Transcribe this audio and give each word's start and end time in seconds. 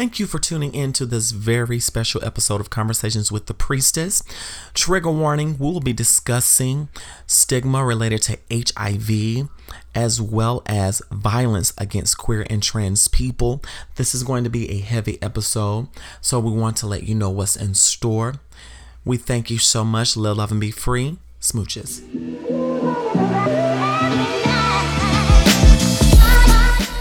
Thank 0.00 0.18
you 0.18 0.26
for 0.26 0.38
tuning 0.38 0.74
in 0.74 0.94
to 0.94 1.04
this 1.04 1.30
very 1.30 1.78
special 1.78 2.24
episode 2.24 2.58
of 2.58 2.70
Conversations 2.70 3.30
with 3.30 3.44
the 3.44 3.52
Priestess. 3.52 4.22
Trigger 4.72 5.10
warning 5.10 5.58
we 5.58 5.66
will 5.66 5.80
be 5.80 5.92
discussing 5.92 6.88
stigma 7.26 7.84
related 7.84 8.22
to 8.22 8.38
HIV 8.50 9.50
as 9.94 10.18
well 10.18 10.62
as 10.64 11.02
violence 11.12 11.74
against 11.76 12.16
queer 12.16 12.46
and 12.48 12.62
trans 12.62 13.08
people. 13.08 13.62
This 13.96 14.14
is 14.14 14.22
going 14.22 14.42
to 14.44 14.48
be 14.48 14.70
a 14.70 14.78
heavy 14.78 15.20
episode, 15.20 15.88
so 16.22 16.40
we 16.40 16.50
want 16.50 16.78
to 16.78 16.86
let 16.86 17.02
you 17.02 17.14
know 17.14 17.28
what's 17.28 17.54
in 17.54 17.74
store. 17.74 18.36
We 19.04 19.18
thank 19.18 19.50
you 19.50 19.58
so 19.58 19.84
much. 19.84 20.16
Live, 20.16 20.38
love, 20.38 20.50
and 20.50 20.62
be 20.62 20.70
free. 20.70 21.18
Smooches. 21.42 22.00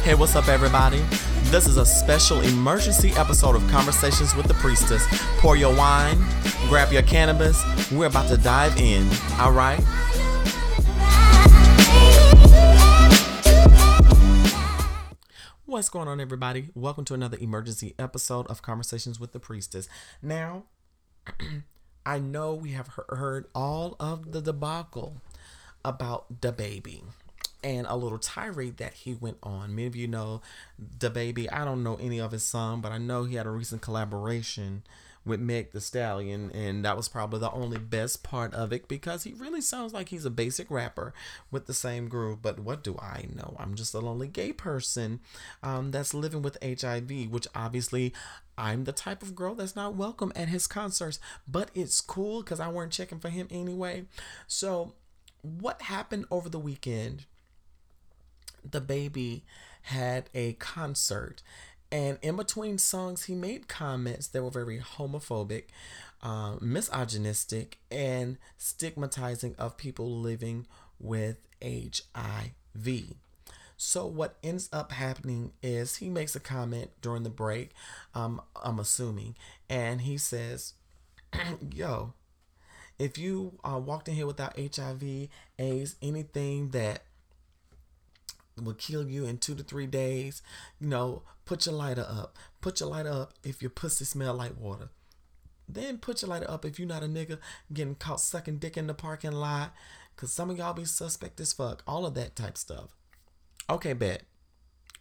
Hey, 0.09 0.15
what's 0.15 0.35
up, 0.35 0.47
everybody? 0.47 1.05
This 1.51 1.67
is 1.67 1.77
a 1.77 1.85
special 1.85 2.41
emergency 2.41 3.11
episode 3.11 3.55
of 3.55 3.61
Conversations 3.67 4.33
with 4.33 4.47
the 4.47 4.55
Priestess. 4.55 5.05
Pour 5.37 5.55
your 5.55 5.71
wine, 5.75 6.17
grab 6.67 6.91
your 6.91 7.03
cannabis. 7.03 7.63
We're 7.91 8.07
about 8.07 8.27
to 8.29 8.37
dive 8.37 8.75
in. 8.77 9.07
All 9.39 9.51
right? 9.51 9.79
What's 15.65 15.89
going 15.89 16.07
on, 16.07 16.19
everybody? 16.19 16.69
Welcome 16.73 17.05
to 17.05 17.13
another 17.13 17.37
emergency 17.39 17.93
episode 17.99 18.47
of 18.47 18.63
Conversations 18.63 19.19
with 19.19 19.31
the 19.31 19.39
Priestess. 19.39 19.87
Now, 20.23 20.63
I 22.07 22.17
know 22.17 22.55
we 22.55 22.71
have 22.71 22.89
heard 23.09 23.45
all 23.53 23.95
of 23.99 24.31
the 24.31 24.41
debacle 24.41 25.21
about 25.85 26.41
DaBaby 26.41 27.03
and 27.63 27.85
a 27.87 27.95
little 27.95 28.19
tirade 28.19 28.77
that 28.77 28.93
he 28.93 29.13
went 29.13 29.37
on. 29.43 29.75
Many 29.75 29.87
of 29.87 29.95
you 29.95 30.07
know 30.07 30.41
DaBaby. 30.99 31.47
I 31.51 31.65
don't 31.65 31.83
know 31.83 31.95
any 31.95 32.19
of 32.19 32.31
his 32.31 32.43
song, 32.43 32.81
but 32.81 32.91
I 32.91 32.97
know 32.97 33.23
he 33.23 33.35
had 33.35 33.45
a 33.45 33.51
recent 33.51 33.81
collaboration 33.81 34.83
with 35.25 35.39
Meg 35.39 35.71
the 35.71 35.81
Stallion, 35.81 36.51
and 36.53 36.83
that 36.85 36.97
was 36.97 37.09
probably 37.09 37.39
the 37.39 37.51
only 37.51 37.77
best 37.77 38.23
part 38.23 38.53
of 38.53 38.71
it 38.71 38.87
because 38.87 39.23
he 39.23 39.33
really 39.33 39.61
sounds 39.61 39.93
like 39.93 40.09
he's 40.09 40.25
a 40.25 40.29
basic 40.29 40.71
rapper 40.71 41.13
with 41.51 41.67
the 41.67 41.73
same 41.73 42.07
groove. 42.07 42.41
But 42.41 42.59
what 42.59 42.83
do 42.83 42.97
I 42.97 43.27
know? 43.33 43.55
I'm 43.59 43.75
just 43.75 43.93
a 43.93 43.99
lonely 43.99 44.27
gay 44.27 44.53
person 44.53 45.19
um, 45.61 45.91
that's 45.91 46.13
living 46.13 46.41
with 46.41 46.57
HIV, 46.63 47.29
which 47.29 47.47
obviously 47.53 48.13
I'm 48.57 48.85
the 48.85 48.91
type 48.91 49.21
of 49.21 49.35
girl 49.35 49.55
that's 49.55 49.75
not 49.75 49.95
welcome 49.95 50.33
at 50.35 50.49
his 50.49 50.67
concerts, 50.67 51.19
but 51.47 51.69
it's 51.75 52.01
cool 52.01 52.41
because 52.41 52.59
I 52.59 52.69
weren't 52.69 52.91
checking 52.91 53.19
for 53.19 53.29
him 53.29 53.47
anyway. 53.51 54.05
So, 54.47 54.93
what 55.41 55.83
happened 55.83 56.25
over 56.31 56.49
the 56.49 56.59
weekend? 56.59 57.25
DaBaby 58.67 59.41
had 59.83 60.29
a 60.33 60.53
concert. 60.53 61.41
And 61.91 62.19
in 62.21 62.35
between 62.35 62.77
songs 62.77 63.25
he 63.25 63.35
made 63.35 63.67
comments 63.67 64.27
that 64.27 64.43
were 64.43 64.51
very 64.51 64.79
homophobic 64.79 65.65
uh, 66.21 66.55
misogynistic 66.61 67.79
and 67.89 68.37
stigmatizing 68.57 69.55
of 69.57 69.77
people 69.77 70.19
living 70.19 70.67
with 70.99 71.37
hiv 71.63 72.89
so 73.77 74.05
what 74.05 74.35
ends 74.43 74.69
up 74.73 74.91
happening 74.91 75.53
is 75.63 75.97
he 75.97 76.09
makes 76.09 76.35
a 76.35 76.39
comment 76.39 76.89
during 77.01 77.23
the 77.23 77.29
break 77.29 77.71
um, 78.13 78.41
i'm 78.63 78.79
assuming 78.79 79.35
and 79.69 80.01
he 80.01 80.17
says 80.17 80.73
yo 81.73 82.13
if 82.97 83.17
you 83.17 83.57
uh, 83.63 83.79
walked 83.79 84.09
in 84.09 84.15
here 84.15 84.27
without 84.27 84.57
hiv 84.57 85.03
aids 85.57 85.95
anything 86.01 86.69
that 86.71 87.03
will 88.65 88.73
kill 88.73 89.07
you 89.07 89.25
in 89.25 89.37
two 89.37 89.55
to 89.55 89.63
three 89.63 89.87
days. 89.87 90.41
You 90.79 90.87
know, 90.87 91.23
put 91.45 91.65
your 91.65 91.75
lighter 91.75 92.05
up. 92.07 92.37
Put 92.61 92.79
your 92.79 92.89
lighter 92.89 93.11
up 93.11 93.33
if 93.43 93.61
your 93.61 93.71
pussy 93.71 94.05
smell 94.05 94.33
like 94.33 94.59
water. 94.59 94.89
Then 95.67 95.99
put 95.99 96.21
your 96.21 96.29
lighter 96.29 96.49
up 96.49 96.65
if 96.65 96.79
you're 96.79 96.87
not 96.87 97.03
a 97.03 97.07
nigga 97.07 97.37
getting 97.71 97.95
caught 97.95 98.19
sucking 98.19 98.57
dick 98.57 98.77
in 98.77 98.87
the 98.87 98.93
parking 98.93 99.31
lot. 99.31 99.73
Cause 100.15 100.33
some 100.33 100.49
of 100.49 100.57
y'all 100.57 100.73
be 100.73 100.83
suspect 100.83 101.39
as 101.39 101.53
fuck. 101.53 101.83
All 101.87 102.05
of 102.05 102.13
that 102.15 102.35
type 102.35 102.57
stuff. 102.57 102.95
Okay, 103.69 103.93
bet. 103.93 104.23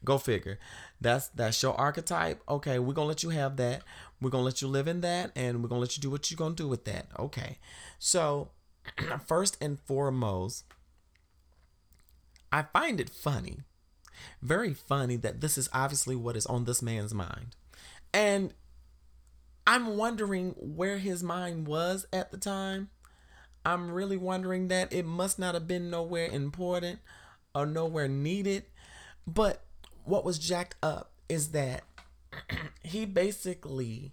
Go 0.05 0.19
figure. 0.19 0.61
That's 1.01 1.29
that's 1.29 1.61
your 1.63 1.75
archetype. 1.75 2.43
Okay, 2.49 2.79
we're 2.79 2.95
gonna 2.95 3.09
let 3.09 3.25
you 3.25 3.31
have 3.31 3.57
that. 3.57 3.83
We're 4.21 4.31
gonna 4.31 4.45
let 4.45 4.63
you 4.63 4.69
live 4.69 4.87
in 4.87 5.01
that, 5.01 5.33
and 5.35 5.61
we're 5.61 5.69
gonna 5.69 5.81
let 5.81 5.97
you 5.97 6.01
do 6.01 6.11
what 6.11 6.31
you're 6.31 6.37
gonna 6.37 6.55
do 6.55 6.69
with 6.69 6.85
that. 6.85 7.09
Okay. 7.19 7.59
So 7.99 8.51
first 9.27 9.57
and 9.61 9.81
foremost, 9.81 10.65
I 12.53 12.63
find 12.63 13.01
it 13.01 13.11
funny, 13.11 13.61
very 14.43 14.75
funny 14.75 15.17
that 15.17 15.41
this 15.41 15.59
is 15.59 15.69
obviously 15.73 16.17
what 16.17 16.37
is 16.37 16.47
on 16.47 16.65
this 16.65 16.83
man's 16.83 17.15
mind. 17.15 17.57
And 18.13 18.55
I'm 19.67 19.97
wondering 19.97 20.55
where 20.57 20.99
his 20.99 21.23
mind 21.23 21.67
was 21.67 22.07
at 22.13 22.31
the 22.31 22.39
time. 22.39 22.89
I'm 23.65 23.91
really 23.91 24.17
wondering 24.17 24.69
that 24.69 24.93
it 24.93 25.05
must 25.05 25.39
not 25.39 25.55
have 25.55 25.69
been 25.69 25.91
nowhere 25.91 26.27
important 26.27 27.01
or 27.55 27.67
nowhere 27.67 28.09
needed. 28.09 28.65
But 29.27 29.63
what 30.05 30.25
was 30.25 30.39
jacked 30.39 30.77
up 30.83 31.13
is 31.29 31.51
that 31.51 31.83
he 32.83 33.05
basically 33.05 34.13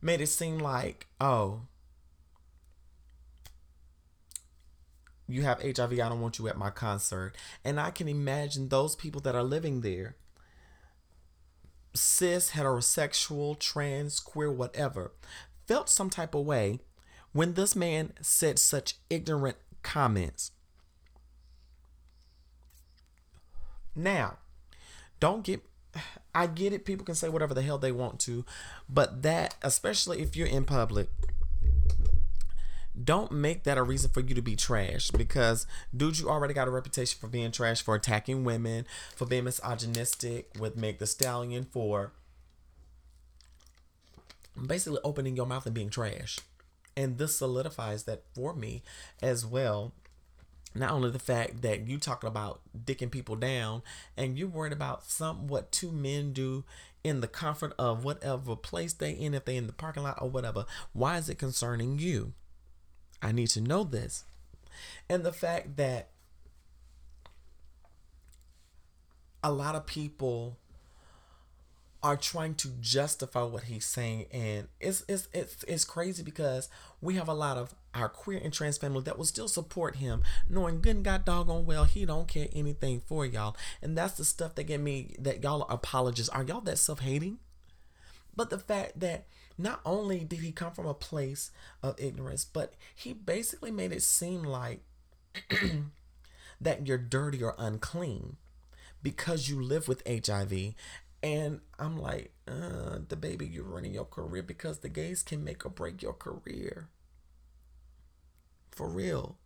made 0.00 0.20
it 0.20 0.28
seem 0.28 0.58
like, 0.58 1.08
oh, 1.20 1.62
you 5.28 5.42
have 5.42 5.62
HIV, 5.62 5.92
I 5.92 6.08
don't 6.08 6.20
want 6.20 6.38
you 6.38 6.48
at 6.48 6.56
my 6.56 6.70
concert. 6.70 7.34
And 7.64 7.80
I 7.80 7.90
can 7.90 8.08
imagine 8.08 8.68
those 8.68 8.94
people 8.94 9.20
that 9.22 9.34
are 9.34 9.42
living 9.42 9.80
there, 9.80 10.16
cis, 11.94 12.52
heterosexual, 12.52 13.58
trans, 13.58 14.20
queer, 14.20 14.50
whatever, 14.50 15.12
felt 15.66 15.88
some 15.88 16.10
type 16.10 16.34
of 16.34 16.46
way 16.46 16.80
when 17.32 17.54
this 17.54 17.74
man 17.74 18.12
said 18.20 18.58
such 18.58 18.96
ignorant 19.10 19.56
comments. 19.82 20.52
Now, 23.94 24.38
don't 25.20 25.42
get 25.42 25.62
I 26.34 26.46
get 26.46 26.74
it 26.74 26.84
people 26.84 27.06
can 27.06 27.14
say 27.14 27.30
whatever 27.30 27.54
the 27.54 27.62
hell 27.62 27.78
they 27.78 27.92
want 27.92 28.20
to, 28.20 28.44
but 28.88 29.22
that 29.22 29.54
especially 29.62 30.20
if 30.20 30.36
you're 30.36 30.46
in 30.46 30.66
public 30.66 31.08
don't 33.02 33.30
make 33.30 33.64
that 33.64 33.76
a 33.76 33.82
reason 33.82 34.10
for 34.10 34.20
you 34.20 34.34
to 34.34 34.42
be 34.42 34.56
trash 34.56 35.10
because 35.10 35.66
dude 35.94 36.18
you 36.18 36.28
already 36.28 36.54
got 36.54 36.68
a 36.68 36.70
reputation 36.70 37.18
for 37.20 37.28
being 37.28 37.50
trash 37.50 37.82
for 37.82 37.94
attacking 37.94 38.42
women 38.42 38.86
for 39.14 39.26
being 39.26 39.44
misogynistic 39.44 40.50
with 40.58 40.76
Meg 40.76 40.98
the 40.98 41.06
Stallion 41.06 41.64
for 41.64 42.12
basically 44.64 45.00
opening 45.04 45.36
your 45.36 45.46
mouth 45.46 45.66
and 45.66 45.74
being 45.74 45.90
trash. 45.90 46.38
And 46.96 47.18
this 47.18 47.36
solidifies 47.36 48.04
that 48.04 48.22
for 48.34 48.54
me 48.54 48.82
as 49.22 49.44
well. 49.44 49.92
Not 50.74 50.90
only 50.92 51.10
the 51.10 51.18
fact 51.18 51.62
that 51.62 51.86
you 51.86 51.98
talking 51.98 52.28
about 52.28 52.60
dicking 52.76 53.10
people 53.10 53.36
down 53.36 53.82
and 54.16 54.38
you 54.38 54.46
worried 54.46 54.72
about 54.72 55.04
some 55.04 55.46
what 55.46 55.72
two 55.72 55.90
men 55.90 56.32
do 56.32 56.64
in 57.02 57.20
the 57.20 57.28
comfort 57.28 57.72
of 57.78 58.04
whatever 58.04 58.56
place 58.56 58.92
they 58.92 59.12
in 59.12 59.32
if 59.32 59.44
they 59.44 59.56
in 59.56 59.66
the 59.66 59.72
parking 59.72 60.02
lot 60.02 60.18
or 60.20 60.28
whatever 60.28 60.66
why 60.92 61.16
is 61.16 61.28
it 61.30 61.38
concerning 61.38 61.98
you 61.98 62.32
I 63.22 63.32
need 63.32 63.48
to 63.48 63.60
know 63.60 63.84
this. 63.84 64.24
And 65.08 65.24
the 65.24 65.32
fact 65.32 65.76
that 65.76 66.10
a 69.42 69.52
lot 69.52 69.74
of 69.74 69.86
people 69.86 70.58
are 72.02 72.16
trying 72.16 72.54
to 72.54 72.68
justify 72.80 73.42
what 73.42 73.64
he's 73.64 73.84
saying 73.84 74.26
and 74.30 74.68
it's 74.80 75.02
it's 75.08 75.28
it's, 75.32 75.64
it's 75.64 75.84
crazy 75.84 76.22
because 76.22 76.68
we 77.00 77.14
have 77.14 77.26
a 77.28 77.34
lot 77.34 77.56
of 77.56 77.74
our 77.94 78.08
queer 78.08 78.40
and 78.42 78.52
trans 78.52 78.78
family 78.78 79.02
that 79.02 79.16
will 79.16 79.24
still 79.24 79.48
support 79.48 79.96
him 79.96 80.22
knowing 80.48 80.80
good 80.80 80.96
and 80.96 81.04
god 81.04 81.24
doggone 81.24 81.64
well 81.66 81.84
he 81.84 82.04
don't 82.04 82.28
care 82.28 82.48
anything 82.52 83.00
for 83.00 83.24
y'all 83.24 83.56
and 83.82 83.96
that's 83.96 84.14
the 84.14 84.24
stuff 84.24 84.54
that 84.54 84.64
get 84.64 84.80
me 84.80 85.16
that 85.18 85.42
y'all 85.42 85.62
apologists 85.68 86.28
are 86.28 86.44
y'all 86.44 86.60
that 86.60 86.78
self-hating 86.78 87.38
but 88.36 88.50
the 88.50 88.58
fact 88.58 89.00
that 89.00 89.26
not 89.58 89.80
only 89.84 90.24
did 90.24 90.40
he 90.40 90.52
come 90.52 90.72
from 90.72 90.86
a 90.86 90.94
place 90.94 91.50
of 91.82 91.98
ignorance, 91.98 92.44
but 92.44 92.74
he 92.94 93.12
basically 93.12 93.70
made 93.70 93.92
it 93.92 94.02
seem 94.02 94.42
like 94.42 94.82
that 96.60 96.86
you're 96.86 96.98
dirty 96.98 97.42
or 97.42 97.54
unclean 97.58 98.36
because 99.02 99.48
you 99.48 99.60
live 99.60 99.88
with 99.88 100.02
HIV. 100.06 100.74
And 101.22 101.60
I'm 101.78 101.98
like, 101.98 102.32
uh, 102.46 102.98
baby, 102.98 103.46
you're 103.46 103.64
ruining 103.64 103.94
your 103.94 104.04
career 104.04 104.42
because 104.42 104.78
the 104.78 104.88
gays 104.88 105.22
can 105.22 105.42
make 105.42 105.64
or 105.64 105.70
break 105.70 106.02
your 106.02 106.12
career. 106.12 106.88
For 108.70 108.88
real. 108.88 109.38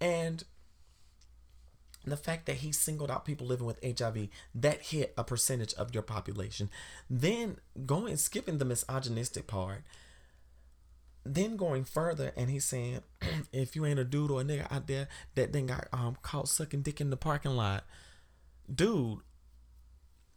And 0.00 0.44
the 2.10 2.16
fact 2.16 2.46
that 2.46 2.56
he 2.56 2.72
singled 2.72 3.10
out 3.10 3.24
people 3.24 3.46
living 3.46 3.66
with 3.66 3.82
HIV 3.82 4.28
that 4.54 4.82
hit 4.82 5.14
a 5.16 5.24
percentage 5.24 5.74
of 5.74 5.94
your 5.94 6.02
population. 6.02 6.70
Then 7.08 7.58
going 7.86 8.16
skipping 8.16 8.58
the 8.58 8.64
misogynistic 8.64 9.46
part. 9.46 9.82
Then 11.26 11.56
going 11.56 11.84
further, 11.84 12.32
and 12.36 12.50
he's 12.50 12.66
saying, 12.66 13.00
if 13.52 13.74
you 13.74 13.86
ain't 13.86 13.98
a 13.98 14.04
dude 14.04 14.30
or 14.30 14.42
a 14.42 14.44
nigga 14.44 14.70
out 14.70 14.86
there 14.86 15.08
that 15.34 15.52
then 15.52 15.66
got 15.66 15.88
um 15.92 16.18
caught 16.22 16.48
sucking 16.48 16.82
dick 16.82 17.00
in 17.00 17.10
the 17.10 17.16
parking 17.16 17.56
lot, 17.56 17.84
dude. 18.72 19.20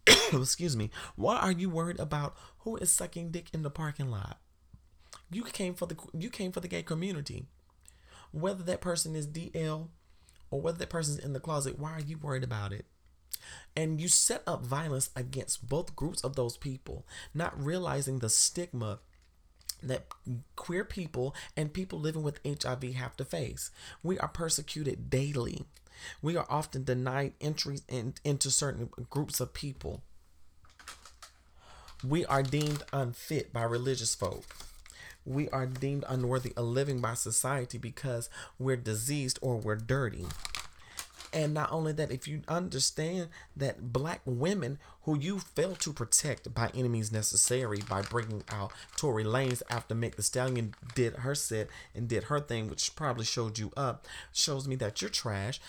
excuse 0.33 0.77
me, 0.77 0.89
why 1.15 1.37
are 1.37 1.51
you 1.51 1.69
worried 1.69 1.99
about 1.99 2.35
who 2.59 2.77
is 2.77 2.89
sucking 2.89 3.31
dick 3.31 3.49
in 3.53 3.63
the 3.63 3.69
parking 3.69 4.09
lot? 4.09 4.39
You 5.29 5.43
came 5.43 5.73
for 5.73 5.85
the 5.85 5.97
you 6.13 6.29
came 6.29 6.53
for 6.53 6.61
the 6.61 6.69
gay 6.69 6.83
community. 6.83 7.47
Whether 8.31 8.63
that 8.63 8.81
person 8.81 9.15
is 9.15 9.27
DL 9.27 9.89
or 10.49 10.61
whether 10.61 10.77
that 10.77 10.89
person's 10.89 11.19
in 11.19 11.33
the 11.33 11.39
closet, 11.39 11.79
why 11.79 11.91
are 11.91 12.01
you 12.01 12.17
worried 12.17 12.43
about 12.43 12.71
it? 12.71 12.85
And 13.75 14.01
you 14.01 14.07
set 14.07 14.43
up 14.47 14.65
violence 14.65 15.09
against 15.15 15.67
both 15.67 15.95
groups 15.95 16.23
of 16.23 16.35
those 16.35 16.57
people, 16.57 17.05
not 17.33 17.61
realizing 17.61 18.19
the 18.19 18.29
stigma 18.29 18.99
that 19.81 20.07
queer 20.55 20.83
people 20.83 21.35
and 21.55 21.73
people 21.73 21.99
living 21.99 22.23
with 22.23 22.39
HIV 22.45 22.95
have 22.95 23.15
to 23.17 23.25
face. 23.25 23.71
We 24.01 24.17
are 24.19 24.27
persecuted 24.27 25.09
daily. 25.09 25.65
We 26.21 26.35
are 26.35 26.47
often 26.49 26.83
denied 26.83 27.33
entry 27.39 27.79
in, 27.87 28.15
into 28.23 28.49
certain 28.51 28.89
groups 29.09 29.39
of 29.39 29.53
people. 29.53 30.03
We 32.07 32.25
are 32.25 32.43
deemed 32.43 32.83
unfit 32.93 33.51
by 33.51 33.63
religious 33.63 34.13
folk. 34.13 34.45
We 35.27 35.49
are 35.49 35.65
deemed 35.65 36.05
unworthy 36.07 36.53
of 36.55 36.65
living 36.65 36.99
by 37.01 37.15
society 37.15 37.77
because 37.77 38.29
we're 38.57 38.77
diseased 38.77 39.37
or 39.41 39.57
we're 39.57 39.75
dirty. 39.75 40.25
And 41.33 41.53
not 41.53 41.71
only 41.71 41.91
that, 41.93 42.11
if 42.11 42.27
you 42.27 42.41
understand 42.47 43.27
that 43.55 43.91
black 43.91 44.21
women 44.25 44.79
who 45.03 45.19
you 45.19 45.39
fail 45.39 45.75
to 45.75 45.91
protect 45.91 46.53
by 46.53 46.71
enemies 46.73 47.11
necessary 47.11 47.81
by 47.89 48.01
bringing 48.01 48.43
out 48.49 48.71
Tory 48.95 49.25
Lanez 49.25 49.61
after 49.69 49.93
Meg 49.93 50.15
the 50.15 50.23
Stallion 50.23 50.73
did 50.95 51.17
her 51.17 51.35
set 51.35 51.67
and 51.93 52.07
did 52.07 52.23
her 52.23 52.39
thing, 52.39 52.69
which 52.69 52.95
probably 52.95 53.25
showed 53.25 53.59
you 53.59 53.71
up, 53.75 54.07
shows 54.31 54.67
me 54.67 54.75
that 54.77 55.01
you're 55.01 55.09
trash. 55.09 55.59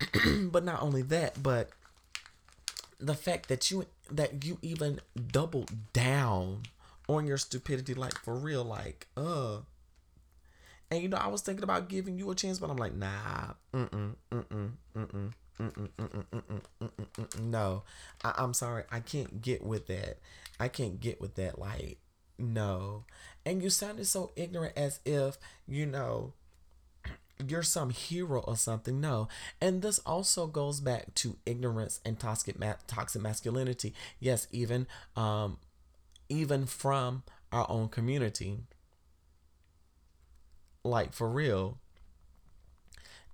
but 0.50 0.64
not 0.64 0.82
only 0.82 1.02
that, 1.02 1.42
but 1.42 1.70
the 2.98 3.14
fact 3.14 3.48
that 3.48 3.70
you 3.70 3.86
that 4.10 4.44
you 4.44 4.58
even 4.62 5.00
doubled 5.30 5.70
down 5.92 6.62
on 7.08 7.26
your 7.26 7.38
stupidity, 7.38 7.94
like 7.94 8.18
for 8.18 8.34
real, 8.36 8.64
like 8.64 9.08
uh 9.16 9.58
and 10.90 11.02
you 11.02 11.08
know, 11.08 11.18
I 11.18 11.28
was 11.28 11.42
thinking 11.42 11.64
about 11.64 11.88
giving 11.88 12.18
you 12.18 12.30
a 12.30 12.34
chance, 12.34 12.58
but 12.58 12.70
I'm 12.70 12.76
like, 12.76 12.94
nah, 12.94 13.52
mm-mm, 13.74 14.14
mm-mm, 14.32 14.70
mm-mm, 14.96 15.32
mm-mm, 15.60 15.88
mm-mm, 15.98 16.60
mm-mm, 16.80 17.40
no. 17.40 17.82
I, 18.24 18.34
I'm 18.38 18.54
sorry, 18.54 18.84
I 18.90 19.00
can't 19.00 19.42
get 19.42 19.62
with 19.62 19.86
that. 19.88 20.18
I 20.58 20.68
can't 20.68 20.98
get 20.98 21.20
with 21.20 21.34
that. 21.34 21.58
Like, 21.58 21.98
no. 22.38 23.04
And 23.44 23.62
you 23.62 23.68
sounded 23.68 24.06
so 24.06 24.30
ignorant 24.34 24.78
as 24.78 25.00
if, 25.04 25.36
you 25.66 25.84
know, 25.84 26.32
you're 27.46 27.62
some 27.62 27.90
hero 27.90 28.40
or 28.40 28.56
something. 28.56 29.00
No. 29.00 29.28
And 29.60 29.82
this 29.82 29.98
also 30.00 30.46
goes 30.46 30.80
back 30.80 31.14
to 31.16 31.36
ignorance 31.46 32.00
and 32.04 32.18
toxic 32.18 32.58
ma- 32.58 32.74
toxic 32.86 33.22
masculinity. 33.22 33.94
Yes, 34.20 34.48
even 34.50 34.86
um 35.16 35.58
even 36.28 36.66
from 36.66 37.22
our 37.52 37.66
own 37.70 37.88
community 37.88 38.58
like 40.84 41.12
for 41.12 41.28
real. 41.28 41.78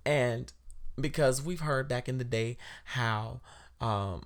And 0.05 0.51
because 0.99 1.41
we've 1.41 1.61
heard 1.61 1.87
back 1.87 2.07
in 2.07 2.17
the 2.17 2.23
day 2.23 2.57
how 2.85 3.41
um 3.81 4.23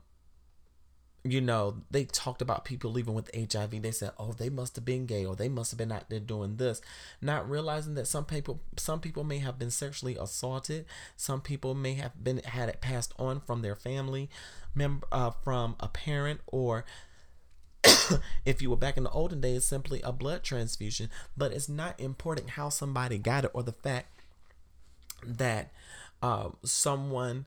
you 1.25 1.41
know, 1.41 1.81
they 1.91 2.05
talked 2.05 2.41
about 2.41 2.63
people 2.63 2.91
leaving 2.91 3.13
with 3.13 3.29
HIV. 3.35 3.81
They 3.81 3.91
said, 3.91 4.11
"Oh, 4.17 4.31
they 4.31 4.49
must 4.49 4.77
have 4.77 4.85
been 4.85 5.05
gay, 5.05 5.25
or 5.25 5.35
they 5.35 5.49
must 5.49 5.69
have 5.71 5.77
been 5.77 5.91
out 5.91 6.09
there 6.09 6.21
doing 6.21 6.55
this," 6.55 6.81
not 7.21 7.49
realizing 7.49 7.95
that 7.95 8.07
some 8.07 8.23
people, 8.23 8.61
some 8.77 9.01
people 9.01 9.25
may 9.25 9.39
have 9.39 9.59
been 9.59 9.69
sexually 9.69 10.15
assaulted. 10.15 10.85
Some 11.17 11.41
people 11.41 11.75
may 11.75 11.95
have 11.95 12.23
been 12.23 12.37
had 12.37 12.69
it 12.69 12.79
passed 12.79 13.13
on 13.19 13.41
from 13.41 13.61
their 13.61 13.75
family 13.75 14.29
member, 14.73 15.07
uh, 15.11 15.31
from 15.31 15.75
a 15.81 15.89
parent, 15.89 16.39
or 16.47 16.85
if 18.45 18.61
you 18.61 18.69
were 18.69 18.75
back 18.75 18.97
in 18.97 19.03
the 19.03 19.11
olden 19.11 19.41
days, 19.41 19.65
simply 19.65 20.01
a 20.01 20.11
blood 20.11 20.43
transfusion. 20.43 21.09
But 21.35 21.51
it's 21.51 21.69
not 21.69 21.99
important 21.99 22.51
how 22.51 22.69
somebody 22.69 23.17
got 23.17 23.45
it 23.45 23.51
or 23.53 23.63
the 23.63 23.71
fact 23.71 24.07
that 25.25 25.71
uh, 26.21 26.49
someone 26.63 27.45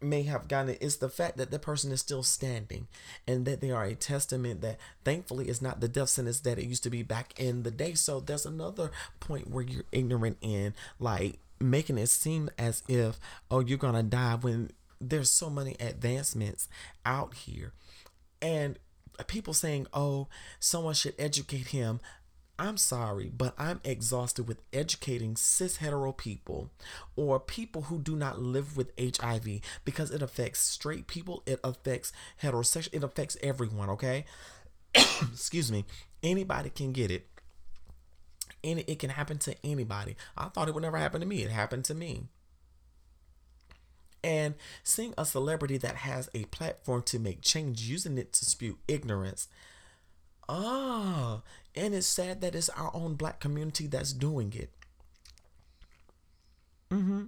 may 0.00 0.22
have 0.22 0.48
gotten 0.48 0.70
it. 0.70 0.78
It's 0.80 0.96
the 0.96 1.08
fact 1.08 1.36
that 1.36 1.50
the 1.50 1.58
person 1.58 1.92
is 1.92 2.00
still 2.00 2.22
standing 2.22 2.88
and 3.26 3.44
that 3.44 3.60
they 3.60 3.70
are 3.70 3.84
a 3.84 3.94
testament 3.94 4.62
that 4.62 4.78
thankfully 5.04 5.48
is 5.48 5.60
not 5.60 5.80
the 5.80 5.88
death 5.88 6.08
sentence 6.08 6.40
that 6.40 6.58
it 6.58 6.64
used 6.64 6.82
to 6.84 6.90
be 6.90 7.02
back 7.02 7.38
in 7.38 7.62
the 7.62 7.70
day. 7.70 7.94
So 7.94 8.20
there's 8.20 8.46
another 8.46 8.90
point 9.18 9.50
where 9.50 9.64
you're 9.64 9.84
ignorant 9.92 10.38
in 10.40 10.74
like 10.98 11.38
making 11.60 11.98
it 11.98 12.08
seem 12.08 12.48
as 12.58 12.82
if, 12.88 13.20
oh, 13.50 13.60
you're 13.60 13.78
to 13.78 14.02
die 14.02 14.36
when 14.36 14.70
there's 15.00 15.30
so 15.30 15.50
many 15.50 15.76
advancements 15.80 16.68
out 17.04 17.34
here. 17.34 17.72
And 18.40 18.78
people 19.28 19.54
saying, 19.54 19.86
oh, 19.92 20.28
someone 20.58 20.94
should 20.94 21.14
educate 21.18 21.68
him. 21.68 22.00
I'm 22.58 22.76
sorry, 22.76 23.32
but 23.34 23.54
I'm 23.56 23.80
exhausted 23.84 24.46
with 24.46 24.60
educating 24.70 25.34
cis 25.34 25.78
hetero 25.78 26.12
people 26.12 26.70
or 27.16 27.40
people 27.40 27.82
who 27.82 27.98
do 27.98 28.14
not 28.14 28.38
live 28.38 28.76
with 28.76 28.92
HIV 28.98 29.60
because 29.86 30.10
it 30.10 30.20
affects 30.20 30.60
straight 30.60 31.06
people, 31.06 31.42
it 31.46 31.58
affects 31.64 32.12
heterosexual, 32.42 32.92
it 32.92 33.02
affects 33.02 33.38
everyone, 33.42 33.88
okay? 33.88 34.26
Excuse 34.94 35.72
me. 35.72 35.86
Anybody 36.22 36.68
can 36.68 36.92
get 36.92 37.10
it. 37.10 37.26
And 38.62 38.84
it 38.86 38.98
can 38.98 39.08
happen 39.08 39.38
to 39.38 39.56
anybody. 39.64 40.16
I 40.36 40.48
thought 40.48 40.68
it 40.68 40.74
would 40.74 40.82
never 40.82 40.98
happen 40.98 41.22
to 41.22 41.26
me. 41.26 41.42
It 41.42 41.50
happened 41.50 41.86
to 41.86 41.94
me. 41.94 42.24
And 44.22 44.54
seeing 44.84 45.14
a 45.16 45.24
celebrity 45.24 45.78
that 45.78 45.96
has 45.96 46.28
a 46.34 46.44
platform 46.44 47.02
to 47.04 47.18
make 47.18 47.40
change, 47.40 47.82
using 47.82 48.18
it 48.18 48.32
to 48.34 48.44
spew 48.44 48.78
ignorance. 48.86 49.48
Ah, 50.48 51.42
and 51.74 51.94
it's 51.94 52.06
sad 52.06 52.40
that 52.40 52.54
it's 52.54 52.68
our 52.70 52.90
own 52.92 53.14
black 53.14 53.40
community 53.40 53.86
that's 53.86 54.12
doing 54.12 54.52
it. 54.54 54.70
Mm-hmm. 56.90 57.26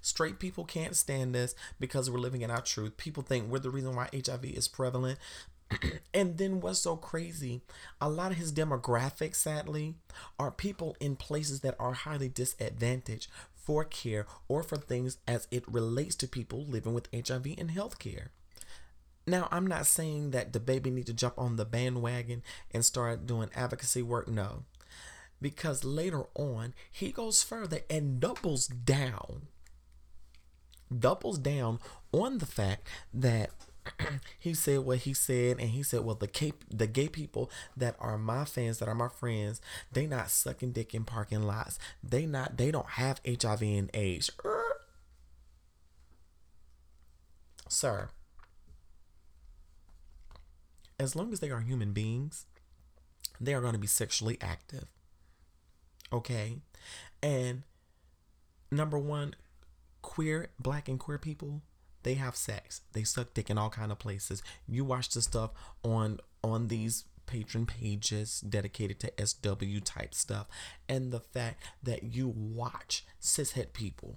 Straight 0.00 0.38
people 0.38 0.64
can't 0.64 0.96
stand 0.96 1.34
this 1.34 1.54
because 1.78 2.10
we're 2.10 2.18
living 2.18 2.40
in 2.40 2.50
our 2.50 2.62
truth. 2.62 2.96
People 2.96 3.22
think 3.22 3.48
we're 3.48 3.58
the 3.58 3.70
reason 3.70 3.94
why 3.94 4.08
HIV 4.12 4.46
is 4.46 4.66
prevalent. 4.66 5.18
and 6.14 6.38
then 6.38 6.60
what's 6.60 6.80
so 6.80 6.96
crazy? 6.96 7.60
A 8.00 8.08
lot 8.08 8.32
of 8.32 8.38
his 8.38 8.52
demographics, 8.52 9.36
sadly, 9.36 9.94
are 10.38 10.50
people 10.50 10.96
in 11.00 11.16
places 11.16 11.60
that 11.60 11.76
are 11.78 11.92
highly 11.92 12.28
disadvantaged 12.28 13.30
for 13.62 13.84
care 13.84 14.26
or 14.48 14.62
for 14.62 14.76
things 14.76 15.18
as 15.26 15.46
it 15.50 15.64
relates 15.66 16.14
to 16.16 16.28
people 16.28 16.64
living 16.66 16.94
with 16.94 17.08
HIV 17.12 17.46
in 17.46 17.68
healthcare. 17.68 18.28
Now, 19.26 19.48
I'm 19.50 19.66
not 19.66 19.86
saying 19.86 20.30
that 20.30 20.52
DaBaby 20.52 20.92
need 20.92 21.06
to 21.06 21.12
jump 21.12 21.34
on 21.38 21.56
the 21.56 21.64
bandwagon 21.64 22.42
and 22.72 22.84
start 22.84 23.26
doing 23.26 23.50
advocacy 23.54 24.02
work. 24.02 24.28
No. 24.28 24.64
Because 25.40 25.84
later 25.84 26.24
on, 26.34 26.74
he 26.90 27.12
goes 27.12 27.42
further 27.42 27.80
and 27.88 28.20
doubles 28.20 28.66
down. 28.66 29.48
Doubles 30.96 31.38
down 31.38 31.78
on 32.12 32.38
the 32.38 32.46
fact 32.46 32.86
that 33.14 33.50
he 34.38 34.54
said 34.54 34.80
what 34.80 34.98
he 34.98 35.14
said, 35.14 35.58
and 35.58 35.70
he 35.70 35.82
said, 35.82 36.04
"Well, 36.04 36.14
the 36.14 36.26
gay, 36.26 36.52
the 36.68 36.86
gay 36.86 37.08
people 37.08 37.50
that 37.76 37.96
are 37.98 38.18
my 38.18 38.44
fans, 38.44 38.78
that 38.78 38.88
are 38.88 38.94
my 38.94 39.08
friends, 39.08 39.60
they 39.92 40.06
not 40.06 40.30
sucking 40.30 40.72
dick 40.72 40.94
in 40.94 41.04
parking 41.04 41.42
lots. 41.42 41.78
They 42.02 42.26
not, 42.26 42.56
they 42.56 42.70
don't 42.70 42.90
have 42.90 43.20
HIV 43.26 43.62
and 43.62 43.90
AIDS." 43.94 44.30
Sir, 47.68 48.10
as 50.98 51.14
long 51.14 51.32
as 51.32 51.40
they 51.40 51.50
are 51.50 51.60
human 51.60 51.92
beings, 51.92 52.46
they 53.40 53.54
are 53.54 53.60
going 53.60 53.74
to 53.74 53.78
be 53.78 53.86
sexually 53.86 54.38
active. 54.40 54.84
Okay, 56.12 56.58
and 57.22 57.62
number 58.70 58.98
one, 58.98 59.34
queer, 60.02 60.48
black 60.58 60.88
and 60.88 60.98
queer 60.98 61.18
people 61.18 61.62
they 62.02 62.14
have 62.14 62.36
sex. 62.36 62.82
They 62.92 63.04
suck 63.04 63.34
dick 63.34 63.50
in 63.50 63.58
all 63.58 63.70
kind 63.70 63.92
of 63.92 63.98
places. 63.98 64.42
You 64.66 64.84
watch 64.84 65.10
the 65.10 65.22
stuff 65.22 65.50
on 65.82 66.20
on 66.42 66.68
these 66.68 67.04
Patreon 67.26 67.66
pages 67.66 68.40
dedicated 68.40 68.98
to 69.00 69.26
SW 69.26 69.84
type 69.84 70.14
stuff, 70.14 70.46
and 70.88 71.12
the 71.12 71.20
fact 71.20 71.62
that 71.82 72.02
you 72.02 72.28
watch 72.28 73.04
cishet 73.20 73.72
people. 73.72 74.16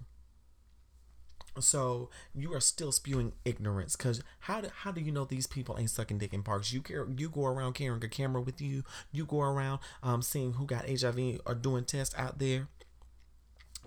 So 1.60 2.10
you 2.34 2.52
are 2.56 2.60
still 2.60 2.92
spewing 2.92 3.34
ignorance 3.46 3.96
because 3.96 4.24
how 4.40 4.62
do, 4.62 4.70
how 4.74 4.92
do 4.92 5.02
you 5.02 5.12
know 5.12 5.24
these 5.24 5.46
people 5.46 5.78
ain't 5.78 5.92
sucking 5.92 6.18
dick 6.18 6.34
in 6.34 6.42
parks? 6.42 6.74
You 6.74 6.82
care, 6.82 7.08
you 7.16 7.30
go 7.30 7.46
around 7.46 7.74
carrying 7.74 8.04
a 8.04 8.08
camera 8.08 8.42
with 8.42 8.60
you. 8.60 8.84
You 9.12 9.26
go 9.26 9.42
around 9.42 9.80
um 10.02 10.24
seeing 10.24 10.54
who 10.54 10.66
got 10.66 10.90
HIV 10.90 11.42
or 11.46 11.54
doing 11.54 11.86
tests 11.86 12.16
out 12.18 12.40
there 12.40 12.70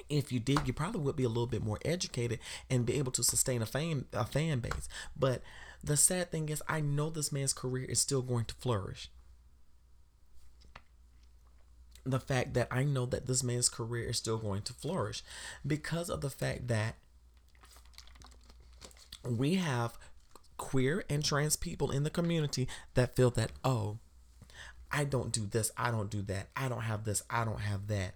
if 0.09 0.33
you 0.33 0.41
did, 0.41 0.67
you 0.67 0.73
probably 0.73 1.01
would 1.01 1.17
be 1.17 1.25
a 1.25 1.29
little 1.29 1.47
bit 1.47 1.63
more 1.63 1.79
educated 1.85 2.39
and 2.71 2.87
be 2.87 2.95
able 2.95 3.13
to 3.13 3.23
sustain 3.23 3.63
a 3.63 3.67
fan 3.67 4.07
a 4.13 4.25
fan 4.25 4.61
base. 4.61 4.89
But 5.17 5.43
the 5.83 5.97
sad 5.97 6.31
thing 6.31 6.49
is, 6.49 6.63
I 6.69 6.81
know 6.81 7.11
this 7.11 7.33
man's 7.33 7.53
career 7.53 7.85
is 7.85 8.01
still 8.01 8.23
going 8.23 8.45
to 8.47 8.55
flourish. 8.55 9.11
The 12.05 12.21
fact 12.21 12.55
that 12.55 12.69
I 12.71 12.85
know 12.85 13.07
that 13.07 13.27
this 13.27 13.43
man's 13.43 13.69
career 13.69 14.09
is 14.09 14.17
still 14.17 14.39
going 14.39 14.63
to 14.63 14.73
flourish 14.73 15.23
because 15.67 16.09
of 16.09 16.21
the 16.21 16.31
fact 16.31 16.69
that 16.69 16.95
we 19.25 19.57
have 19.57 19.99
queer 20.57 21.05
and 21.11 21.25
trans 21.25 21.57
people 21.57 21.91
in 21.91 22.05
the 22.05 22.11
community 22.11 22.69
that 22.95 23.17
feel 23.17 23.31
that, 23.31 23.53
oh, 23.65 23.99
I 24.91 25.05
don't 25.05 25.33
do 25.33 25.47
this, 25.47 25.71
I 25.77 25.91
don't 25.91 26.11
do 26.11 26.23
that, 26.23 26.49
I 26.57 26.69
don't 26.69 26.83
have 26.83 27.05
this, 27.05 27.23
I 27.29 27.45
don't 27.45 27.61
have 27.61 27.89
that. 27.89 28.15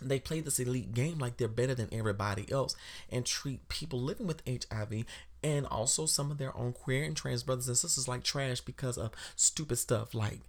They 0.00 0.18
play 0.18 0.40
this 0.40 0.58
elite 0.58 0.94
game 0.94 1.18
like 1.18 1.36
they're 1.36 1.48
better 1.48 1.74
than 1.74 1.88
everybody 1.92 2.50
else 2.50 2.76
and 3.10 3.24
treat 3.24 3.68
people 3.68 4.00
living 4.00 4.26
with 4.26 4.42
HIV 4.46 5.04
and 5.44 5.66
also 5.66 6.06
some 6.06 6.30
of 6.30 6.38
their 6.38 6.56
own 6.56 6.72
queer 6.72 7.04
and 7.04 7.14
trans 7.14 7.42
brothers 7.42 7.68
and 7.68 7.76
sisters 7.76 8.08
like 8.08 8.24
trash 8.24 8.62
because 8.62 8.96
of 8.96 9.12
stupid 9.36 9.76
stuff 9.76 10.14
like 10.14 10.40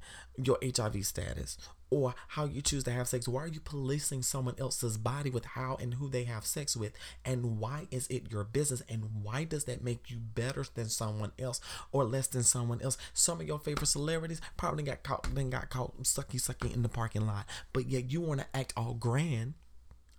your 0.41 0.57
HIV 0.63 1.05
status 1.05 1.57
or 1.89 2.15
how 2.29 2.45
you 2.45 2.61
choose 2.61 2.85
to 2.85 2.91
have 2.91 3.07
sex. 3.07 3.27
Why 3.27 3.43
are 3.43 3.47
you 3.47 3.59
policing 3.59 4.23
someone 4.23 4.55
else's 4.57 4.97
body 4.97 5.29
with 5.29 5.45
how 5.45 5.77
and 5.81 5.95
who 5.95 6.09
they 6.09 6.23
have 6.23 6.45
sex 6.45 6.75
with? 6.75 6.93
And 7.25 7.59
why 7.59 7.87
is 7.91 8.07
it 8.07 8.31
your 8.31 8.45
business? 8.45 8.81
And 8.89 9.21
why 9.21 9.43
does 9.43 9.65
that 9.65 9.83
make 9.83 10.09
you 10.09 10.17
better 10.17 10.65
than 10.73 10.87
someone 10.87 11.33
else 11.37 11.59
or 11.91 12.05
less 12.05 12.27
than 12.27 12.43
someone 12.43 12.81
else? 12.81 12.97
Some 13.13 13.41
of 13.41 13.47
your 13.47 13.59
favorite 13.59 13.87
celebrities 13.87 14.41
probably 14.55 14.83
got 14.83 15.03
caught 15.03 15.27
then 15.35 15.49
got 15.49 15.69
caught 15.69 16.01
sucky 16.03 16.41
sucky 16.41 16.73
in 16.73 16.83
the 16.83 16.89
parking 16.89 17.27
lot. 17.27 17.45
But 17.73 17.87
yet 17.87 18.11
you 18.11 18.21
want 18.21 18.41
to 18.41 18.47
act 18.53 18.73
all 18.77 18.93
grand 18.93 19.55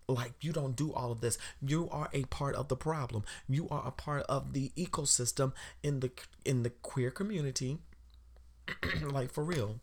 like 0.08 0.32
you 0.40 0.52
don't 0.52 0.76
do 0.76 0.92
all 0.92 1.10
of 1.10 1.20
this 1.20 1.36
you 1.60 1.88
are 1.90 2.08
a 2.12 2.22
part 2.24 2.54
of 2.54 2.68
the 2.68 2.76
problem 2.76 3.24
you 3.48 3.68
are 3.70 3.86
a 3.86 3.90
part 3.90 4.22
of 4.28 4.52
the 4.52 4.70
ecosystem 4.76 5.52
in 5.82 6.00
the 6.00 6.10
in 6.44 6.62
the 6.62 6.70
queer 6.70 7.10
community 7.10 7.78
like 9.02 9.32
for 9.32 9.42
real 9.42 9.80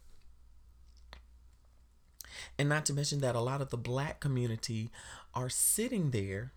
and 2.57 2.69
not 2.69 2.85
to 2.85 2.93
mention 2.93 3.19
that 3.21 3.35
a 3.35 3.39
lot 3.39 3.61
of 3.61 3.69
the 3.69 3.77
black 3.77 4.19
community 4.19 4.89
are 5.33 5.49
sitting 5.49 6.11
there 6.11 6.53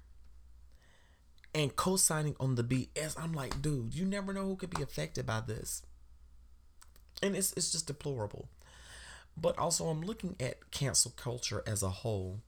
and 1.54 1.74
co-signing 1.74 2.36
on 2.38 2.54
the 2.54 2.62
BS. 2.62 3.18
I'm 3.18 3.32
like, 3.32 3.62
dude, 3.62 3.94
you 3.94 4.04
never 4.04 4.32
know 4.32 4.44
who 4.44 4.56
could 4.56 4.70
be 4.70 4.82
affected 4.82 5.26
by 5.26 5.40
this. 5.40 5.82
And 7.22 7.34
it's 7.34 7.52
it's 7.54 7.72
just 7.72 7.86
deplorable. 7.86 8.48
But 9.36 9.58
also 9.58 9.86
I'm 9.86 10.02
looking 10.02 10.36
at 10.38 10.70
cancel 10.70 11.12
culture 11.16 11.62
as 11.66 11.82
a 11.82 11.88
whole 11.88 12.40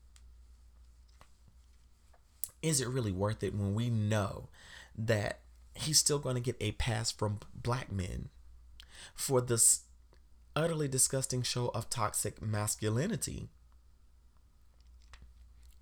is 2.62 2.80
it 2.80 2.88
really 2.88 3.12
worth 3.12 3.42
it 3.42 3.54
when 3.54 3.74
we 3.74 3.90
know 3.90 4.48
that 4.96 5.40
he's 5.74 5.98
still 5.98 6.18
going 6.18 6.34
to 6.34 6.40
get 6.40 6.56
a 6.60 6.72
pass 6.72 7.10
from 7.10 7.38
black 7.54 7.92
men 7.92 8.28
for 9.14 9.40
this 9.40 9.82
utterly 10.56 10.88
disgusting 10.88 11.42
show 11.42 11.68
of 11.68 11.88
toxic 11.88 12.42
masculinity? 12.42 13.48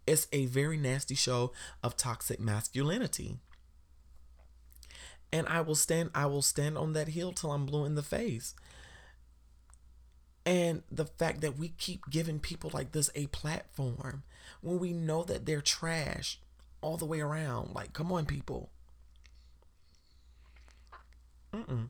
It's 0.07 0.29
a 0.33 0.47
very 0.47 0.77
nasty 0.77 1.15
show 1.15 1.53
of 1.83 1.97
toxic 1.97 2.39
masculinity. 2.39 3.39
And 5.33 5.49
I 5.49 5.61
will 5.61 5.75
stand 5.75 6.11
I 6.15 6.27
will 6.27 6.43
stand 6.43 6.79
on 6.79 6.93
that 6.93 7.09
hill 7.09 7.33
till 7.33 7.51
I'm 7.51 7.67
blue 7.67 7.85
in 7.85 7.97
the 7.97 8.03
face. 8.03 8.55
And 10.45 10.85
the 10.89 11.07
fact 11.07 11.41
that 11.41 11.59
we 11.59 11.71
keep 11.71 12.09
giving 12.09 12.39
people 12.39 12.71
like 12.73 12.93
this 12.93 13.11
a 13.17 13.27
platform 13.27 14.23
when 14.61 14.79
we 14.79 14.93
know 14.93 15.25
that 15.25 15.45
they're 15.45 15.61
trash 15.61 16.39
all 16.81 16.97
the 16.97 17.05
way 17.05 17.21
around. 17.21 17.75
Like, 17.75 17.93
come 17.93 18.13
on, 18.13 18.27
people. 18.27 18.71
Mm-mm. 21.53 21.89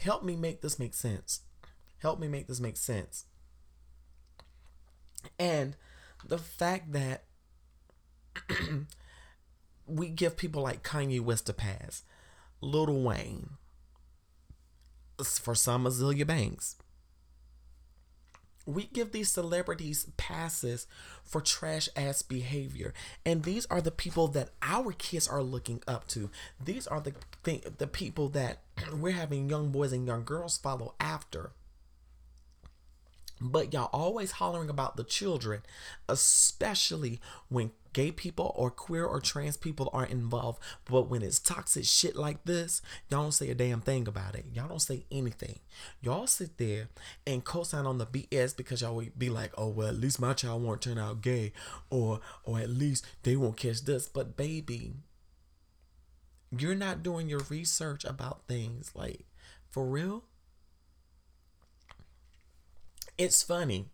Help 0.00 0.22
me 0.22 0.36
make 0.36 0.60
this 0.60 0.78
make 0.78 0.94
sense. 0.94 1.40
Help 1.98 2.20
me 2.20 2.28
make 2.28 2.46
this 2.46 2.60
make 2.60 2.76
sense. 2.76 3.24
And 5.38 5.76
the 6.26 6.38
fact 6.38 6.92
that 6.92 7.24
we 9.86 10.08
give 10.08 10.36
people 10.36 10.62
like 10.62 10.82
Kanye 10.82 11.20
West 11.20 11.48
a 11.48 11.52
pass, 11.52 12.04
Lil 12.60 13.02
Wayne, 13.02 13.50
for 15.22 15.54
some 15.54 15.84
Azealia 15.84 16.26
Banks, 16.26 16.76
we 18.68 18.84
give 18.84 19.12
these 19.12 19.30
celebrities 19.30 20.06
passes 20.18 20.86
for 21.24 21.40
trash 21.40 21.88
ass 21.96 22.20
behavior. 22.20 22.92
And 23.24 23.42
these 23.42 23.64
are 23.66 23.80
the 23.80 23.90
people 23.90 24.28
that 24.28 24.50
our 24.60 24.92
kids 24.92 25.26
are 25.26 25.42
looking 25.42 25.82
up 25.88 26.06
to. 26.08 26.30
These 26.62 26.86
are 26.86 27.00
the 27.00 27.14
th- 27.44 27.64
the 27.78 27.86
people 27.86 28.28
that 28.30 28.58
we're 28.92 29.12
having 29.12 29.48
young 29.48 29.70
boys 29.70 29.92
and 29.92 30.06
young 30.06 30.22
girls 30.22 30.58
follow 30.58 30.94
after 31.00 31.52
but 33.40 33.72
y'all 33.72 33.90
always 33.92 34.32
hollering 34.32 34.68
about 34.68 34.96
the 34.96 35.04
children 35.04 35.62
especially 36.08 37.20
when 37.48 37.70
gay 37.92 38.10
people 38.12 38.52
or 38.54 38.70
queer 38.70 39.04
or 39.04 39.20
trans 39.20 39.56
people 39.56 39.90
are 39.92 40.06
involved. 40.06 40.60
But 40.84 41.08
when 41.08 41.22
it's 41.22 41.38
toxic 41.38 41.84
shit 41.84 42.16
like 42.16 42.44
this, 42.44 42.80
y'all 43.08 43.22
don't 43.22 43.32
say 43.32 43.50
a 43.50 43.54
damn 43.54 43.80
thing 43.80 44.06
about 44.06 44.34
it. 44.34 44.46
Y'all 44.52 44.68
don't 44.68 44.80
say 44.80 45.04
anything. 45.10 45.58
Y'all 46.00 46.26
sit 46.26 46.58
there 46.58 46.88
and 47.26 47.44
co-sign 47.44 47.86
on 47.86 47.98
the 47.98 48.06
BS 48.06 48.56
because 48.56 48.82
y'all 48.82 48.94
would 48.96 49.18
be 49.18 49.30
like, 49.30 49.52
oh 49.58 49.68
well, 49.68 49.88
at 49.88 49.96
least 49.96 50.20
my 50.20 50.32
child 50.32 50.62
won't 50.62 50.82
turn 50.82 50.98
out 50.98 51.22
gay, 51.22 51.52
or 51.90 52.20
or 52.44 52.58
at 52.60 52.70
least 52.70 53.06
they 53.22 53.36
won't 53.36 53.56
catch 53.56 53.82
this. 53.84 54.08
But 54.08 54.36
baby, 54.36 54.92
you're 56.56 56.74
not 56.74 57.02
doing 57.02 57.28
your 57.28 57.42
research 57.48 58.04
about 58.04 58.46
things 58.46 58.92
like 58.94 59.24
for 59.70 59.86
real. 59.86 60.24
It's 63.18 63.42
funny 63.42 63.86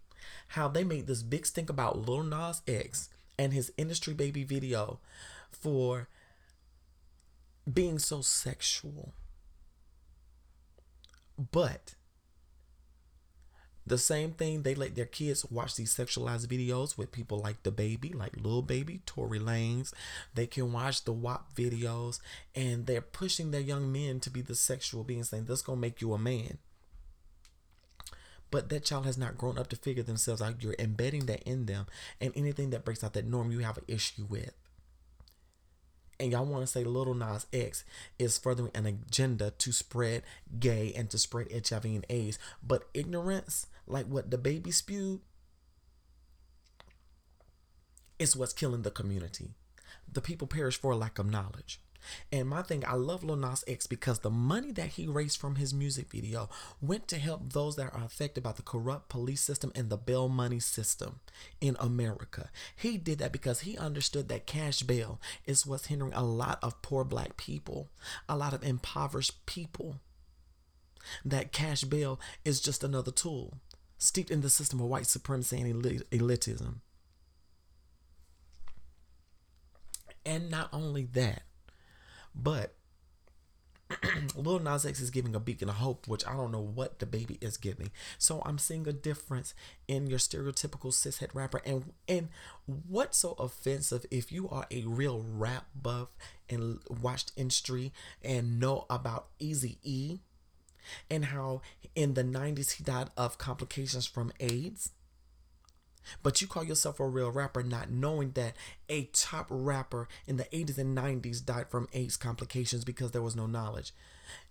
how 0.48 0.68
they 0.68 0.84
made 0.84 1.06
this 1.06 1.22
big 1.22 1.46
stink 1.46 1.70
about 1.70 2.06
Lil 2.06 2.22
Nas 2.22 2.60
X 2.68 3.08
and 3.38 3.54
his 3.54 3.72
industry 3.78 4.12
baby 4.12 4.44
video 4.44 5.00
for 5.50 6.08
being 7.70 7.98
so 7.98 8.20
sexual. 8.20 9.14
But 11.50 11.94
the 13.86 13.96
same 13.96 14.32
thing, 14.32 14.62
they 14.62 14.74
let 14.74 14.94
their 14.94 15.06
kids 15.06 15.46
watch 15.50 15.76
these 15.76 15.94
sexualized 15.94 16.46
videos 16.46 16.98
with 16.98 17.10
people 17.10 17.38
like 17.38 17.62
DaBaby, 17.62 18.14
like 18.14 18.36
Lil 18.36 18.60
Baby, 18.60 19.00
Tory 19.06 19.38
Lanez. 19.38 19.94
They 20.34 20.46
can 20.46 20.70
watch 20.70 21.04
the 21.04 21.12
WAP 21.12 21.54
videos 21.54 22.20
and 22.54 22.84
they're 22.84 23.00
pushing 23.00 23.50
their 23.50 23.60
young 23.62 23.90
men 23.90 24.20
to 24.20 24.30
be 24.30 24.42
the 24.42 24.54
sexual 24.54 25.02
beings, 25.02 25.30
saying 25.30 25.46
this 25.46 25.62
gonna 25.62 25.80
make 25.80 26.02
you 26.02 26.12
a 26.12 26.18
man 26.18 26.58
but 28.54 28.68
that 28.68 28.84
child 28.84 29.04
has 29.04 29.18
not 29.18 29.36
grown 29.36 29.58
up 29.58 29.66
to 29.66 29.74
figure 29.74 30.04
themselves 30.04 30.40
out. 30.40 30.62
You're 30.62 30.76
embedding 30.78 31.26
that 31.26 31.42
in 31.42 31.66
them, 31.66 31.86
and 32.20 32.32
anything 32.36 32.70
that 32.70 32.84
breaks 32.84 33.02
out 33.02 33.12
that 33.14 33.26
norm, 33.26 33.50
you 33.50 33.58
have 33.58 33.78
an 33.78 33.84
issue 33.88 34.26
with. 34.28 34.52
And 36.20 36.30
y'all 36.30 36.46
want 36.46 36.62
to 36.62 36.68
say 36.68 36.84
Lil 36.84 37.14
Nas 37.14 37.46
X 37.52 37.84
is 38.16 38.38
furthering 38.38 38.70
an 38.72 38.86
agenda 38.86 39.50
to 39.50 39.72
spread 39.72 40.22
gay 40.60 40.92
and 40.96 41.10
to 41.10 41.18
spread 41.18 41.48
HIV 41.50 41.84
and 41.84 42.06
AIDS, 42.08 42.38
but 42.62 42.84
ignorance, 42.94 43.66
like 43.88 44.06
what 44.06 44.30
DaBaby 44.30 44.72
spewed, 44.72 45.18
is 48.20 48.36
what's 48.36 48.52
killing 48.52 48.82
the 48.82 48.92
community. 48.92 49.50
The 50.06 50.20
people 50.20 50.46
perish 50.46 50.80
for 50.80 50.92
a 50.92 50.96
lack 50.96 51.18
of 51.18 51.28
knowledge. 51.28 51.80
And 52.32 52.48
my 52.48 52.62
thing, 52.62 52.84
I 52.86 52.94
love 52.94 53.24
Lil 53.24 53.36
Nas 53.36 53.64
X 53.66 53.86
because 53.86 54.20
the 54.20 54.30
money 54.30 54.72
that 54.72 54.90
he 54.90 55.06
raised 55.06 55.38
from 55.38 55.56
his 55.56 55.74
music 55.74 56.10
video 56.10 56.48
went 56.80 57.08
to 57.08 57.18
help 57.18 57.52
those 57.52 57.76
that 57.76 57.92
are 57.94 58.04
affected 58.04 58.42
by 58.42 58.52
the 58.52 58.62
corrupt 58.62 59.08
police 59.08 59.40
system 59.40 59.72
and 59.74 59.90
the 59.90 59.96
bail 59.96 60.28
money 60.28 60.60
system 60.60 61.20
in 61.60 61.76
America. 61.80 62.50
He 62.76 62.98
did 62.98 63.18
that 63.18 63.32
because 63.32 63.60
he 63.60 63.76
understood 63.76 64.28
that 64.28 64.46
cash 64.46 64.82
bail 64.82 65.20
is 65.46 65.66
what's 65.66 65.86
hindering 65.86 66.14
a 66.14 66.24
lot 66.24 66.58
of 66.62 66.82
poor 66.82 67.04
black 67.04 67.36
people, 67.36 67.90
a 68.28 68.36
lot 68.36 68.54
of 68.54 68.62
impoverished 68.62 69.46
people. 69.46 70.00
That 71.24 71.52
cash 71.52 71.84
bail 71.84 72.18
is 72.44 72.60
just 72.60 72.82
another 72.82 73.10
tool 73.10 73.58
steeped 73.98 74.30
in 74.30 74.40
the 74.42 74.50
system 74.50 74.80
of 74.80 74.86
white 74.86 75.06
supremacy 75.06 75.60
and 75.60 75.82
elitism. 75.82 76.76
And 80.26 80.50
not 80.50 80.68
only 80.72 81.04
that, 81.12 81.42
but 82.34 82.74
Lil 84.36 84.60
Nas 84.60 84.86
X 84.86 85.00
is 85.00 85.10
giving 85.10 85.34
a 85.34 85.40
beacon 85.40 85.68
of 85.68 85.76
hope, 85.76 86.08
which 86.08 86.26
I 86.26 86.32
don't 86.32 86.52
know 86.52 86.60
what 86.60 86.98
DaBaby 86.98 87.42
is 87.42 87.56
giving. 87.56 87.90
So 88.18 88.42
I'm 88.44 88.58
seeing 88.58 88.88
a 88.88 88.92
difference 88.92 89.54
in 89.86 90.06
your 90.06 90.18
stereotypical 90.18 90.92
cishet 90.92 91.34
rapper. 91.34 91.60
And 91.64 91.92
and 92.08 92.28
what's 92.66 93.18
so 93.18 93.32
offensive 93.38 94.06
if 94.10 94.32
you 94.32 94.48
are 94.48 94.66
a 94.70 94.82
real 94.82 95.24
rap 95.26 95.66
buff 95.80 96.08
and 96.48 96.80
watched 96.88 97.32
industry 97.36 97.92
and 98.22 98.58
know 98.58 98.86
about 98.88 99.28
Easy 99.38 99.78
E 99.82 100.20
and 101.10 101.26
how 101.26 101.62
in 101.94 102.14
the 102.14 102.24
90s 102.24 102.72
he 102.72 102.84
died 102.84 103.08
of 103.16 103.38
complications 103.38 104.06
from 104.06 104.32
AIDS 104.40 104.90
but 106.22 106.40
you 106.40 106.46
call 106.46 106.64
yourself 106.64 107.00
a 107.00 107.06
real 107.06 107.30
rapper 107.30 107.62
not 107.62 107.90
knowing 107.90 108.32
that 108.32 108.54
a 108.88 109.04
top 109.12 109.46
rapper 109.50 110.08
in 110.26 110.36
the 110.36 110.44
80s 110.44 110.78
and 110.78 110.96
90s 110.96 111.44
died 111.44 111.68
from 111.70 111.88
AIDS 111.92 112.16
complications 112.16 112.84
because 112.84 113.12
there 113.12 113.22
was 113.22 113.36
no 113.36 113.46
knowledge. 113.46 113.92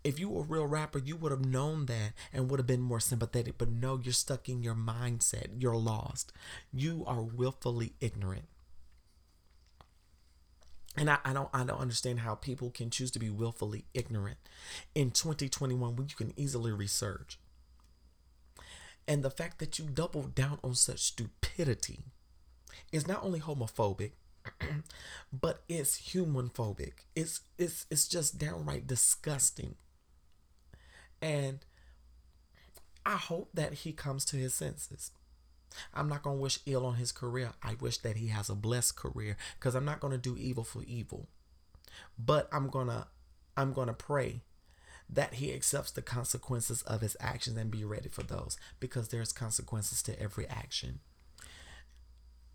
If 0.03 0.19
you 0.19 0.29
were 0.29 0.41
a 0.41 0.45
real 0.45 0.67
rapper, 0.67 1.00
you 1.00 1.15
would 1.15 1.31
have 1.31 1.45
known 1.45 1.86
that 1.88 2.13
and 2.31 2.50
would 2.50 2.60
have 2.60 2.67
been 2.67 2.81
more 2.81 3.00
sympathetic. 3.00 3.57
But 3.57 3.69
no, 3.69 4.00
you're 4.01 4.13
stuck 4.13 4.50
in 4.50 4.62
your 4.63 4.75
mindset. 4.75 5.48
You're 5.57 5.77
lost. 5.77 6.31
You 6.72 7.03
are 7.07 7.22
willfully 7.22 7.93
ignorant. 8.00 8.45
And 10.95 11.10
I, 11.10 11.17
I 11.25 11.33
don't 11.33 11.50
I 11.53 11.63
don't 11.63 11.79
understand 11.79 12.19
how 12.19 12.36
people 12.36 12.69
can 12.69 12.91
choose 12.91 13.10
to 13.12 13.19
be 13.19 13.29
willfully 13.29 13.86
ignorant 13.93 14.38
in 14.93 15.10
2021 15.10 15.95
when 15.95 16.07
you 16.07 16.15
can 16.15 16.33
easily 16.38 16.72
research. 16.72 17.39
And 19.07 19.24
the 19.24 19.29
fact 19.29 19.60
that 19.60 19.77
you 19.77 19.86
double 19.86 20.24
down 20.24 20.60
on 20.63 20.75
such 20.75 21.00
stupidity 21.00 22.05
is 22.91 23.07
not 23.07 23.24
only 23.24 23.39
homophobic, 23.39 24.12
but 25.33 25.63
it's 25.67 26.13
human 26.13 26.50
phobic. 26.50 26.93
It's 27.15 27.41
it's 27.57 27.86
it's 27.89 28.07
just 28.07 28.38
downright 28.38 28.88
disgusting. 28.88 29.75
And 31.22 31.60
I 33.05 33.15
hope 33.15 33.50
that 33.53 33.74
he 33.74 33.93
comes 33.93 34.25
to 34.25 34.38
his 34.38 34.53
senses. 34.53 35.12
I'm 35.93 36.07
not 36.07 36.24
going 36.24 36.38
to 36.38 36.41
wish 36.41 36.60
ill 36.65 36.86
on 36.86 36.95
his 36.95 37.12
career. 37.12 37.51
I 37.63 37.75
wish 37.79 37.98
that 38.00 38.17
he 38.17 38.27
has 38.27 38.50
a 38.50 38.55
blessed 38.55 38.95
career 38.95 39.38
cuz 39.60 39.75
I'm 39.75 39.86
not 39.86 40.00
going 40.00 40.12
to 40.12 40.17
do 40.17 40.38
evil 40.38 40.63
for 40.63 40.83
evil. 40.83 41.27
But 42.17 42.48
I'm 42.51 42.69
going 42.69 42.88
to 42.88 43.07
I'm 43.57 43.74
going 43.74 43.88
to 43.88 43.93
pray 43.93 44.41
that 45.10 45.36
he 45.36 45.53
accepts 45.53 45.91
the 45.91 46.01
consequences 46.01 46.81
of 46.83 47.01
his 47.01 47.17
actions 47.19 47.57
and 47.57 47.72
be 47.72 47.83
ready 47.83 48.10
for 48.10 48.24
those 48.24 48.57
because 48.79 49.10
there's 49.10 49.31
consequences 49.33 50.01
to 50.03 50.19
every 50.22 50.48
action. 50.48 51.00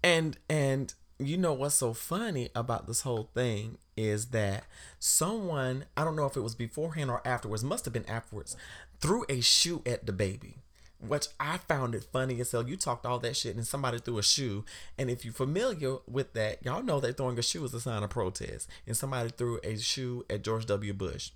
And 0.03 0.39
and 0.49 0.95
you 1.19 1.37
know 1.37 1.53
what's 1.53 1.75
so 1.75 1.93
funny 1.93 2.49
about 2.55 2.87
this 2.87 3.01
whole 3.03 3.31
thing 3.35 3.79
is 3.97 4.27
that 4.27 4.65
someone, 5.01 5.85
I 5.97 6.05
don't 6.05 6.15
know 6.17 6.27
if 6.27 6.37
it 6.37 6.43
was 6.43 6.55
beforehand 6.55 7.11
or 7.11 7.27
afterwards, 7.27 7.65
must 7.65 7.85
have 7.85 7.93
been 7.93 8.09
afterwards, 8.09 8.57
threw 9.01 9.25
a 9.29 9.41
shoe 9.41 9.83
at 9.85 10.07
DaBaby 10.07 10.59
Which 11.01 11.27
I 11.41 11.59
found 11.59 11.95
it 11.97 12.07
funny 12.13 12.41
as 12.41 12.53
hell. 12.53 12.69
You 12.69 12.77
talked 12.77 13.05
all 13.07 13.19
that 13.21 13.37
shit 13.37 13.57
and 13.57 13.67
somebody 13.67 13.99
threw 13.99 14.19
a 14.19 14.23
shoe. 14.23 14.65
And 14.97 15.11
if 15.11 15.25
you're 15.25 15.35
familiar 15.35 15.97
with 16.07 16.35
that, 16.35 16.65
y'all 16.65 16.83
know 16.83 17.01
that 17.01 17.17
throwing 17.17 17.39
a 17.39 17.43
shoe 17.43 17.65
is 17.65 17.75
a 17.75 17.81
sign 17.81 18.03
of 18.05 18.11
protest. 18.11 18.69
And 18.87 18.97
somebody 18.97 19.31
threw 19.31 19.59
a 19.65 19.77
shoe 19.77 20.25
at 20.31 20.43
George 20.43 20.67
W. 20.67 20.93
Bush. 20.93 21.31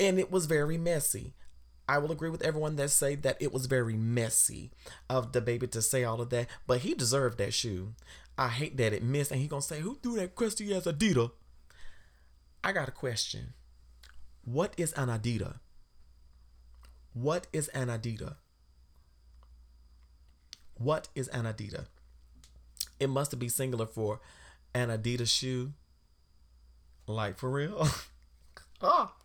And 0.00 0.18
it 0.18 0.30
was 0.30 0.46
very 0.46 0.78
messy. 0.78 1.34
I 1.88 1.98
will 1.98 2.12
agree 2.12 2.28
with 2.28 2.42
everyone 2.42 2.76
that 2.76 2.90
say 2.90 3.14
that 3.16 3.40
it 3.40 3.52
was 3.52 3.66
very 3.66 3.96
messy 3.96 4.70
of 5.08 5.32
DaBaby 5.32 5.70
to 5.70 5.80
say 5.80 6.04
all 6.04 6.20
of 6.20 6.28
that, 6.30 6.48
but 6.66 6.80
he 6.80 6.94
deserved 6.94 7.38
that 7.38 7.54
shoe. 7.54 7.94
I 8.36 8.48
hate 8.48 8.76
that 8.76 8.92
it 8.92 9.02
missed, 9.02 9.32
and 9.32 9.40
he 9.40 9.48
gonna 9.48 9.62
say, 9.62 9.80
"Who 9.80 9.98
threw 10.00 10.16
that 10.16 10.34
crusty 10.34 10.72
ass 10.74 10.84
Adidas?" 10.84 11.32
I 12.62 12.72
got 12.72 12.88
a 12.88 12.92
question. 12.92 13.54
What 14.44 14.74
is 14.76 14.92
an 14.92 15.08
Adidas? 15.08 15.58
What 17.14 17.46
is 17.52 17.68
an 17.68 17.88
Adidas? 17.88 18.36
What 20.74 21.08
is 21.14 21.28
an 21.28 21.44
Adidas? 21.46 21.86
It 23.00 23.08
must 23.08 23.36
be 23.38 23.48
singular 23.48 23.86
for 23.86 24.20
an 24.74 24.88
Adidas 24.90 25.28
shoe. 25.28 25.72
Like 27.06 27.38
for 27.38 27.50
real? 27.50 27.88
oh. 28.82 29.12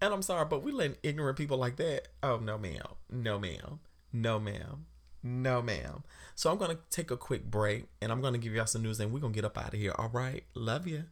And 0.00 0.14
I'm 0.14 0.22
sorry, 0.22 0.46
but 0.48 0.62
we 0.62 0.72
letting 0.72 0.96
ignorant 1.02 1.36
people 1.36 1.56
like 1.56 1.76
that. 1.76 2.08
Oh 2.22 2.38
no, 2.38 2.56
ma'am. 2.58 2.86
No, 3.10 3.38
ma'am. 3.38 3.80
No, 4.12 4.38
ma'am. 4.38 4.86
No, 5.22 5.60
ma'am. 5.60 6.04
So 6.34 6.50
I'm 6.50 6.58
to 6.70 6.78
take 6.90 7.10
a 7.10 7.16
quick 7.16 7.50
break 7.50 7.86
and 8.00 8.12
I'm 8.12 8.20
to 8.34 8.38
give 8.38 8.54
y'all 8.54 8.66
some 8.66 8.82
news 8.82 9.00
and 9.00 9.12
we're 9.12 9.20
to 9.32 9.36
get 9.36 9.44
up 9.44 9.58
out 9.58 9.74
of 9.74 9.80
here. 9.80 9.92
All 9.98 10.08
right. 10.08 10.44
Love 10.54 10.86
you. 10.86 11.04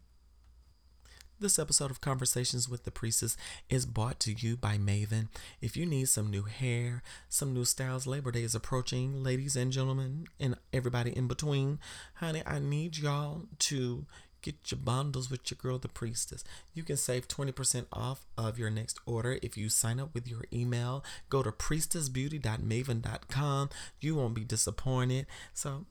This 1.38 1.58
episode 1.58 1.90
of 1.90 2.00
Conversations 2.00 2.66
with 2.66 2.84
the 2.84 2.90
Priestess 2.90 3.36
is 3.68 3.84
brought 3.84 4.18
to 4.20 4.32
you 4.32 4.56
by 4.56 4.78
Maven. 4.78 5.28
If 5.60 5.76
you 5.76 5.84
need 5.84 6.08
some 6.08 6.30
new 6.30 6.44
hair, 6.44 7.02
some 7.28 7.52
new 7.52 7.66
styles, 7.66 8.06
Labor 8.06 8.30
Day 8.30 8.42
is 8.42 8.54
approaching, 8.54 9.22
ladies 9.22 9.54
and 9.54 9.70
gentlemen, 9.70 10.28
and 10.40 10.56
everybody 10.72 11.14
in 11.14 11.28
between. 11.28 11.78
Honey, 12.14 12.42
I 12.46 12.58
need 12.58 12.96
y'all 12.96 13.42
to 13.58 14.06
Get 14.46 14.70
your 14.70 14.78
bundles 14.78 15.28
with 15.28 15.50
your 15.50 15.58
girl, 15.60 15.76
the 15.76 15.88
priestess. 15.88 16.44
You 16.72 16.84
can 16.84 16.96
save 16.96 17.26
20% 17.26 17.86
off 17.92 18.24
of 18.38 18.60
your 18.60 18.70
next 18.70 19.00
order 19.04 19.40
if 19.42 19.56
you 19.56 19.68
sign 19.68 19.98
up 19.98 20.14
with 20.14 20.28
your 20.28 20.44
email. 20.52 21.04
Go 21.28 21.42
to 21.42 21.50
priestessbeauty.maven.com. 21.50 23.70
You 24.00 24.14
won't 24.14 24.34
be 24.34 24.44
disappointed. 24.44 25.26
So 25.52 25.86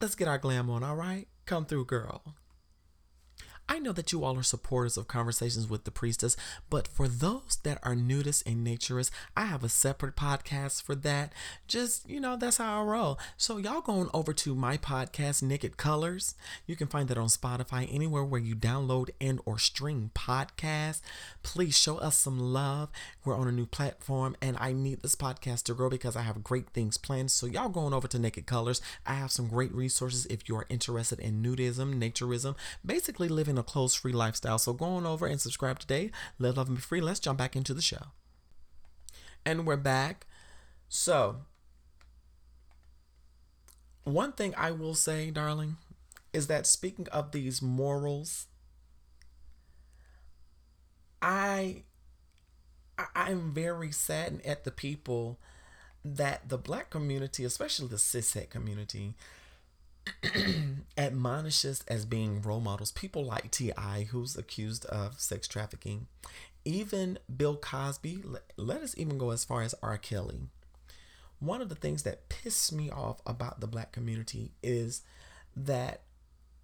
let's 0.00 0.16
get 0.16 0.26
our 0.26 0.38
glam 0.38 0.68
on, 0.68 0.82
all 0.82 0.96
right? 0.96 1.28
Come 1.46 1.64
through, 1.64 1.84
girl. 1.84 2.34
I 3.70 3.78
know 3.78 3.92
that 3.92 4.10
you 4.10 4.24
all 4.24 4.36
are 4.36 4.42
supporters 4.42 4.96
of 4.96 5.06
Conversations 5.06 5.70
with 5.70 5.84
the 5.84 5.92
Priestess, 5.92 6.36
but 6.68 6.88
for 6.88 7.06
those 7.06 7.60
that 7.62 7.78
are 7.84 7.94
nudists 7.94 8.42
and 8.44 8.66
naturists, 8.66 9.12
I 9.36 9.44
have 9.44 9.62
a 9.62 9.68
separate 9.68 10.16
podcast 10.16 10.82
for 10.82 10.96
that. 10.96 11.32
Just, 11.68 12.10
you 12.10 12.18
know, 12.18 12.36
that's 12.36 12.56
how 12.56 12.80
I 12.80 12.84
roll. 12.84 13.20
So, 13.36 13.58
y'all 13.58 13.80
going 13.80 14.10
over 14.12 14.32
to 14.32 14.56
my 14.56 14.76
podcast, 14.76 15.44
Naked 15.44 15.76
Colors. 15.76 16.34
You 16.66 16.74
can 16.74 16.88
find 16.88 17.08
that 17.10 17.16
on 17.16 17.28
Spotify, 17.28 17.88
anywhere 17.94 18.24
where 18.24 18.40
you 18.40 18.56
download 18.56 19.10
and 19.20 19.38
or 19.44 19.56
stream 19.56 20.10
podcasts. 20.16 21.00
Please 21.44 21.78
show 21.78 21.98
us 21.98 22.18
some 22.18 22.40
love. 22.40 22.88
We're 23.24 23.36
on 23.36 23.46
a 23.46 23.52
new 23.52 23.66
platform, 23.66 24.34
and 24.42 24.56
I 24.58 24.72
need 24.72 25.02
this 25.02 25.14
podcast 25.14 25.62
to 25.64 25.74
grow 25.74 25.88
because 25.88 26.16
I 26.16 26.22
have 26.22 26.42
great 26.42 26.70
things 26.70 26.98
planned. 26.98 27.30
So, 27.30 27.46
y'all 27.46 27.68
going 27.68 27.94
over 27.94 28.08
to 28.08 28.18
Naked 28.18 28.46
Colors. 28.46 28.82
I 29.06 29.14
have 29.14 29.30
some 29.30 29.46
great 29.46 29.72
resources 29.72 30.26
if 30.26 30.48
you 30.48 30.56
are 30.56 30.66
interested 30.68 31.20
in 31.20 31.40
nudism, 31.40 32.00
naturism, 32.02 32.56
basically 32.84 33.28
living 33.28 33.59
a 33.60 33.62
clothes 33.62 33.94
free 33.94 34.12
lifestyle. 34.12 34.58
So 34.58 34.72
go 34.72 34.86
on 34.86 35.06
over 35.06 35.26
and 35.26 35.40
subscribe 35.40 35.78
today. 35.78 36.10
Live, 36.38 36.56
love, 36.56 36.68
and 36.68 36.76
be 36.76 36.82
free. 36.82 37.00
Let's 37.00 37.20
jump 37.20 37.38
back 37.38 37.54
into 37.54 37.72
the 37.72 37.82
show. 37.82 38.06
And 39.46 39.66
we're 39.66 39.76
back. 39.76 40.26
So, 40.88 41.42
one 44.02 44.32
thing 44.32 44.54
I 44.56 44.72
will 44.72 44.94
say, 44.94 45.30
darling, 45.30 45.76
is 46.32 46.48
that 46.48 46.66
speaking 46.66 47.06
of 47.08 47.30
these 47.30 47.62
morals, 47.62 48.46
I 51.22 51.84
I'm 53.14 53.52
very 53.52 53.92
saddened 53.92 54.44
at 54.44 54.64
the 54.64 54.70
people 54.70 55.38
that 56.04 56.48
the 56.48 56.58
black 56.58 56.90
community, 56.90 57.44
especially 57.44 57.88
the 57.88 57.96
cishet 57.96 58.50
community, 58.50 59.14
admonishes 60.96 61.84
as 61.88 62.04
being 62.04 62.42
role 62.42 62.60
models. 62.60 62.92
People 62.92 63.24
like 63.24 63.50
T.I., 63.50 64.08
who's 64.10 64.36
accused 64.36 64.86
of 64.86 65.20
sex 65.20 65.48
trafficking, 65.48 66.06
even 66.64 67.18
Bill 67.34 67.56
Cosby, 67.56 68.22
let 68.56 68.82
us 68.82 68.94
even 68.96 69.18
go 69.18 69.30
as 69.30 69.44
far 69.44 69.62
as 69.62 69.74
R. 69.82 69.98
Kelly. 69.98 70.42
One 71.38 71.62
of 71.62 71.70
the 71.70 71.74
things 71.74 72.02
that 72.02 72.28
pisses 72.28 72.70
me 72.70 72.90
off 72.90 73.20
about 73.24 73.60
the 73.60 73.66
black 73.66 73.92
community 73.92 74.52
is 74.62 75.02
that 75.56 76.02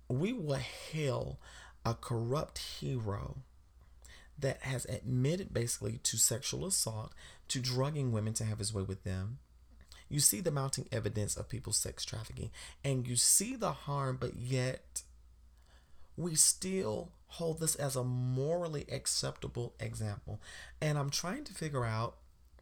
we 0.08 0.32
will 0.32 0.54
hail 0.54 1.38
a 1.84 1.94
corrupt 1.94 2.58
hero 2.58 3.38
that 4.38 4.62
has 4.62 4.84
admitted 4.86 5.54
basically 5.54 5.98
to 6.02 6.18
sexual 6.18 6.66
assault, 6.66 7.12
to 7.48 7.58
drugging 7.58 8.12
women 8.12 8.34
to 8.34 8.44
have 8.44 8.58
his 8.58 8.74
way 8.74 8.82
with 8.82 9.02
them, 9.04 9.38
you 10.08 10.20
see 10.20 10.40
the 10.40 10.50
mounting 10.50 10.86
evidence 10.92 11.36
of 11.36 11.48
people's 11.48 11.78
sex 11.78 12.04
trafficking 12.04 12.50
and 12.84 13.06
you 13.06 13.16
see 13.16 13.56
the 13.56 13.72
harm, 13.72 14.16
but 14.20 14.36
yet 14.36 15.02
we 16.16 16.34
still 16.34 17.10
hold 17.28 17.60
this 17.60 17.74
as 17.74 17.96
a 17.96 18.04
morally 18.04 18.86
acceptable 18.90 19.74
example. 19.80 20.40
And 20.80 20.96
I'm 20.98 21.10
trying 21.10 21.44
to 21.44 21.54
figure 21.54 21.84
out 21.84 22.16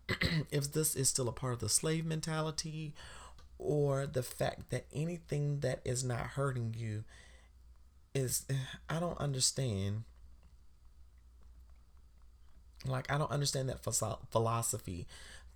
if 0.50 0.72
this 0.72 0.94
is 0.94 1.08
still 1.08 1.28
a 1.28 1.32
part 1.32 1.54
of 1.54 1.60
the 1.60 1.68
slave 1.68 2.04
mentality 2.04 2.94
or 3.58 4.06
the 4.06 4.22
fact 4.22 4.70
that 4.70 4.86
anything 4.92 5.60
that 5.60 5.80
is 5.84 6.02
not 6.02 6.20
hurting 6.20 6.74
you 6.76 7.04
is, 8.14 8.46
I 8.88 8.98
don't 8.98 9.18
understand. 9.18 10.04
Like, 12.86 13.10
I 13.10 13.16
don't 13.16 13.30
understand 13.30 13.68
that 13.70 13.82
philosophy 14.30 15.06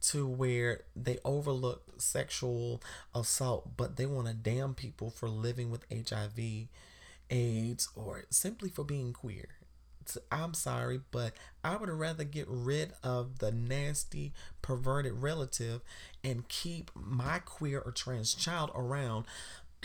to 0.01 0.27
where 0.27 0.83
they 0.95 1.19
overlook 1.25 1.83
sexual 1.99 2.83
assault, 3.15 3.77
but 3.77 3.97
they 3.97 4.07
want 4.07 4.29
to 4.29 4.35
damn 4.35 4.75
people 4.75 5.11
for 5.11 5.29
living 5.29 5.71
with 5.71 5.85
HIV, 5.91 6.69
AIDS, 7.31 7.89
or 7.95 8.25
simply 8.31 8.69
for 8.69 8.85
being 8.85 9.13
queer. 9.13 9.49
I'm 10.33 10.55
sorry, 10.55 11.01
but 11.11 11.35
I 11.63 11.77
would 11.77 11.91
rather 11.91 12.25
get 12.25 12.47
rid 12.49 12.93
of 13.03 13.41
the 13.41 13.53
nasty, 13.53 14.33
perverted 14.63 15.15
relative 15.15 15.83
and 16.25 16.49
keep 16.49 16.91
my 16.95 17.41
queer 17.41 17.81
or 17.81 17.93
trans 17.93 18.33
child 18.35 18.71
around 18.75 19.27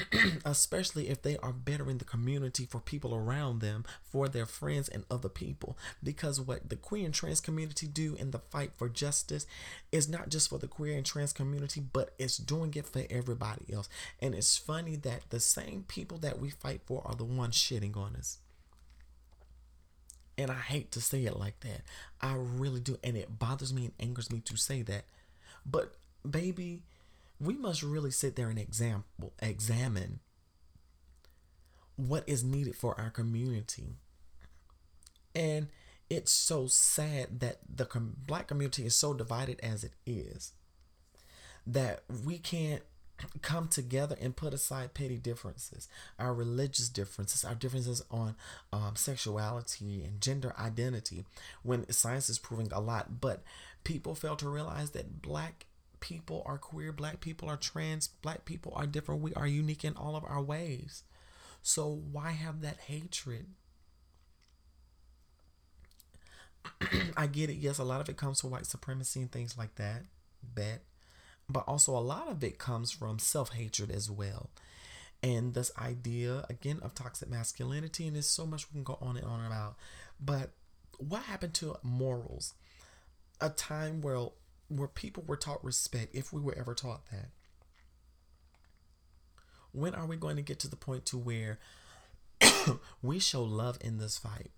especially 0.46 1.10
if 1.10 1.22
they 1.22 1.38
are 1.38 1.54
bettering 1.54 1.98
the 1.98 2.06
community 2.06 2.66
for 2.66 2.80
people 2.80 3.14
around 3.14 3.60
them, 3.60 3.86
for 4.02 4.28
their 4.28 4.46
friends 4.46 4.90
and 4.90 5.06
other 5.10 5.30
people. 5.30 5.78
Because 6.04 6.42
what 6.42 6.70
the 6.70 6.76
queer 6.76 7.06
and 7.06 7.14
trans 7.14 7.40
community 7.40 7.88
do 7.88 8.16
in 8.16 8.32
the 8.32 8.40
fight 8.40 8.72
for 8.76 8.90
justice 8.90 9.46
is 9.92 10.10
not 10.10 10.30
just 10.30 10.50
for 10.50 10.58
the 10.58 10.68
queer 10.68 10.98
and 10.98 11.06
trans 11.06 11.34
community, 11.34 11.82
but 11.82 12.14
it's 12.18 12.38
doing 12.38 12.74
it 12.76 12.88
for 12.88 13.04
everybody 13.10 13.72
else. 13.72 13.88
And 14.20 14.34
it's 14.34 14.58
funny 14.58 14.96
that 14.98 15.30
the 15.30 15.40
same 15.40 15.86
people 15.88 16.18
that 16.20 16.40
we 16.40 16.50
fight 16.50 16.82
for 16.86 17.04
are 17.06 17.16
the 17.16 17.24
ones 17.24 17.56
shitting 17.56 17.96
on 17.96 18.16
us. 18.16 18.40
And 20.36 20.50
I 20.50 20.56
hate 20.56 20.92
to 20.94 21.02
say 21.02 21.26
it 21.26 21.38
like 21.38 21.60
that. 21.60 21.82
I 22.20 22.34
really 22.36 22.80
do. 22.80 22.98
And 23.04 23.16
it 23.16 23.38
bothers 23.38 23.72
me 23.72 23.86
and 23.86 23.94
angers 24.00 24.32
me 24.32 24.40
to 24.46 24.58
say 24.58 24.82
that. 24.82 25.06
But, 25.64 25.94
baby, 26.28 26.82
we 27.44 27.56
must 27.56 27.84
really 27.84 28.12
sit 28.12 28.36
there 28.36 28.50
and 28.50 28.60
example 28.60 29.34
examine 29.42 30.20
what 31.96 32.24
is 32.28 32.44
needed 32.44 32.76
for 32.76 33.00
our 33.00 33.10
community. 33.10 33.98
And 35.36 35.68
it's 36.10 36.32
so 36.32 36.68
sad 36.68 37.40
that 37.40 37.60
the 37.74 37.86
com- 37.86 38.18
black 38.26 38.48
community 38.48 38.86
is 38.86 38.96
so 38.96 39.14
divided 39.14 39.60
as 39.62 39.84
it 39.84 39.94
is 40.06 40.54
that 41.66 42.04
we 42.26 42.38
can't 42.38 42.84
come 43.42 43.68
together 43.68 44.18
and 44.20 44.36
put 44.36 44.54
aside 44.54 44.94
petty 44.94 45.18
differences, 45.18 45.88
our 46.20 46.34
religious 46.34 46.90
differences, 46.90 47.46
our 47.46 47.56
differences 47.56 48.04
on 48.12 48.36
um, 48.74 48.96
sexuality 48.96 50.04
and 50.04 50.20
gender 50.20 50.54
identity, 50.60 51.26
when 51.62 51.90
science 51.92 52.30
is 52.30 52.40
proving 52.40 52.70
a 52.72 52.82
lot. 52.82 53.22
But 53.22 53.44
people 53.84 54.14
fail 54.16 54.36
to 54.38 54.50
realize 54.50 54.92
that 54.92 55.22
black 55.22 55.68
people 56.04 56.44
are 56.46 56.58
queer, 56.58 56.92
black 56.92 57.22
people 57.22 57.50
are 57.50 57.56
trans, 57.58 58.08
black 58.08 58.44
people 58.44 58.74
are 58.76 58.86
different. 58.86 59.22
We 59.22 59.34
are 59.36 59.48
unique 59.48 59.86
in 59.86 59.96
all 59.96 60.16
of 60.16 60.26
our 60.26 60.42
ways. 60.42 61.04
So 61.62 62.02
why 62.12 62.32
have 62.32 62.62
that 62.62 62.78
hatred? 62.88 63.46
I 67.18 67.28
get 67.28 67.50
it. 67.50 67.56
Yes, 67.56 67.80
a 67.80 67.84
lot 67.86 68.02
of 68.02 68.10
it 68.10 68.18
comes 68.18 68.42
from 68.42 68.52
white 68.52 68.66
supremacy 68.66 69.22
and 69.22 69.32
things 69.32 69.58
like 69.58 69.76
that. 69.76 70.04
Bet 70.44 70.82
but 71.50 71.64
also 71.68 71.96
a 71.96 72.00
lot 72.00 72.28
of 72.28 72.44
it 72.44 72.58
comes 72.58 72.92
from 72.92 73.20
self 73.20 73.54
hatred 73.54 73.92
as 73.92 74.10
well. 74.10 74.50
And 75.22 75.54
this 75.54 75.72
idea, 75.78 76.46
again, 76.50 76.80
of 76.82 76.94
toxic 76.94 77.30
masculinity, 77.30 78.08
and 78.08 78.16
there's 78.16 78.28
so 78.28 78.46
much 78.46 78.70
we 78.70 78.74
can 78.74 78.84
go 78.84 78.98
on 79.02 79.16
and 79.16 79.26
on 79.26 79.46
about. 79.46 79.76
But 80.20 80.52
what 80.98 81.24
happened 81.24 81.54
to 81.56 81.78
morals? 81.82 82.54
A 83.40 83.50
time 83.50 84.02
where 84.02 84.28
where 84.76 84.88
people 84.88 85.24
were 85.26 85.38
taught 85.38 85.64
respect, 85.64 86.16
if 86.16 86.32
we 86.32 86.42
were 86.42 86.56
ever 86.58 86.74
taught 86.74 87.10
that. 87.12 87.30
When 89.72 89.96
are 89.96 90.06
we 90.06 90.16
going 90.16 90.36
to 90.36 90.42
get 90.42 90.60
to 90.60 90.68
the 90.68 90.76
point 90.76 91.06
to 91.08 91.18
where 91.18 91.60
we 93.02 93.20
show 93.20 93.44
love 93.44 93.78
in 93.82 93.98
this 93.98 94.18
fight? 94.18 94.52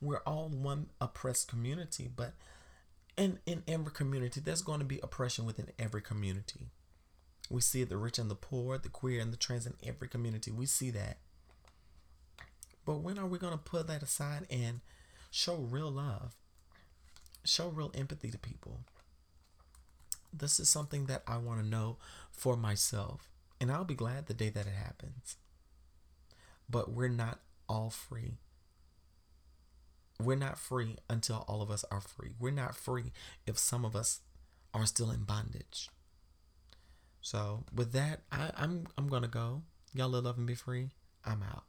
We're 0.00 0.22
all 0.26 0.48
one 0.48 0.88
oppressed 1.00 1.48
community, 1.48 2.08
but 2.14 2.34
in 3.16 3.38
in 3.46 3.62
every 3.66 3.92
community 3.92 4.40
there's 4.40 4.62
going 4.62 4.78
to 4.78 4.84
be 4.84 5.00
oppression 5.02 5.46
within 5.46 5.68
every 5.78 6.02
community 6.02 6.68
we 7.48 7.60
see 7.60 7.84
the 7.84 7.96
rich 7.96 8.18
and 8.18 8.30
the 8.30 8.34
poor 8.34 8.78
the 8.78 8.88
queer 8.88 9.20
and 9.20 9.32
the 9.32 9.36
trans 9.36 9.66
in 9.66 9.74
every 9.82 10.08
community 10.08 10.50
we 10.50 10.66
see 10.66 10.90
that 10.90 11.18
but 12.84 13.00
when 13.00 13.18
are 13.18 13.26
we 13.26 13.38
going 13.38 13.52
to 13.52 13.58
put 13.58 13.86
that 13.86 14.02
aside 14.02 14.46
and 14.50 14.80
show 15.30 15.56
real 15.56 15.90
love 15.90 16.34
show 17.44 17.68
real 17.68 17.90
empathy 17.94 18.30
to 18.30 18.38
people 18.38 18.80
this 20.32 20.58
is 20.60 20.68
something 20.68 21.06
that 21.06 21.22
i 21.26 21.36
want 21.36 21.60
to 21.60 21.66
know 21.66 21.96
for 22.30 22.56
myself 22.56 23.28
and 23.60 23.70
i'll 23.70 23.84
be 23.84 23.94
glad 23.94 24.26
the 24.26 24.34
day 24.34 24.48
that 24.48 24.66
it 24.66 24.74
happens 24.74 25.36
but 26.68 26.90
we're 26.90 27.08
not 27.08 27.40
all 27.68 27.90
free 27.90 28.38
we're 30.20 30.36
not 30.36 30.58
free 30.58 30.96
until 31.08 31.44
all 31.46 31.62
of 31.62 31.70
us 31.70 31.84
are 31.90 32.00
free. 32.00 32.32
We're 32.38 32.50
not 32.50 32.74
free 32.74 33.12
if 33.46 33.58
some 33.58 33.84
of 33.84 33.94
us 33.94 34.20
are 34.72 34.86
still 34.86 35.10
in 35.10 35.24
bondage. 35.24 35.90
So 37.20 37.64
with 37.74 37.92
that, 37.92 38.22
I, 38.30 38.50
I'm 38.56 38.86
I'm 38.96 39.08
gonna 39.08 39.28
go. 39.28 39.62
Y'all 39.92 40.08
live, 40.08 40.24
love, 40.24 40.38
and 40.38 40.46
be 40.46 40.54
free. 40.54 40.90
I'm 41.24 41.42
out. 41.42 41.64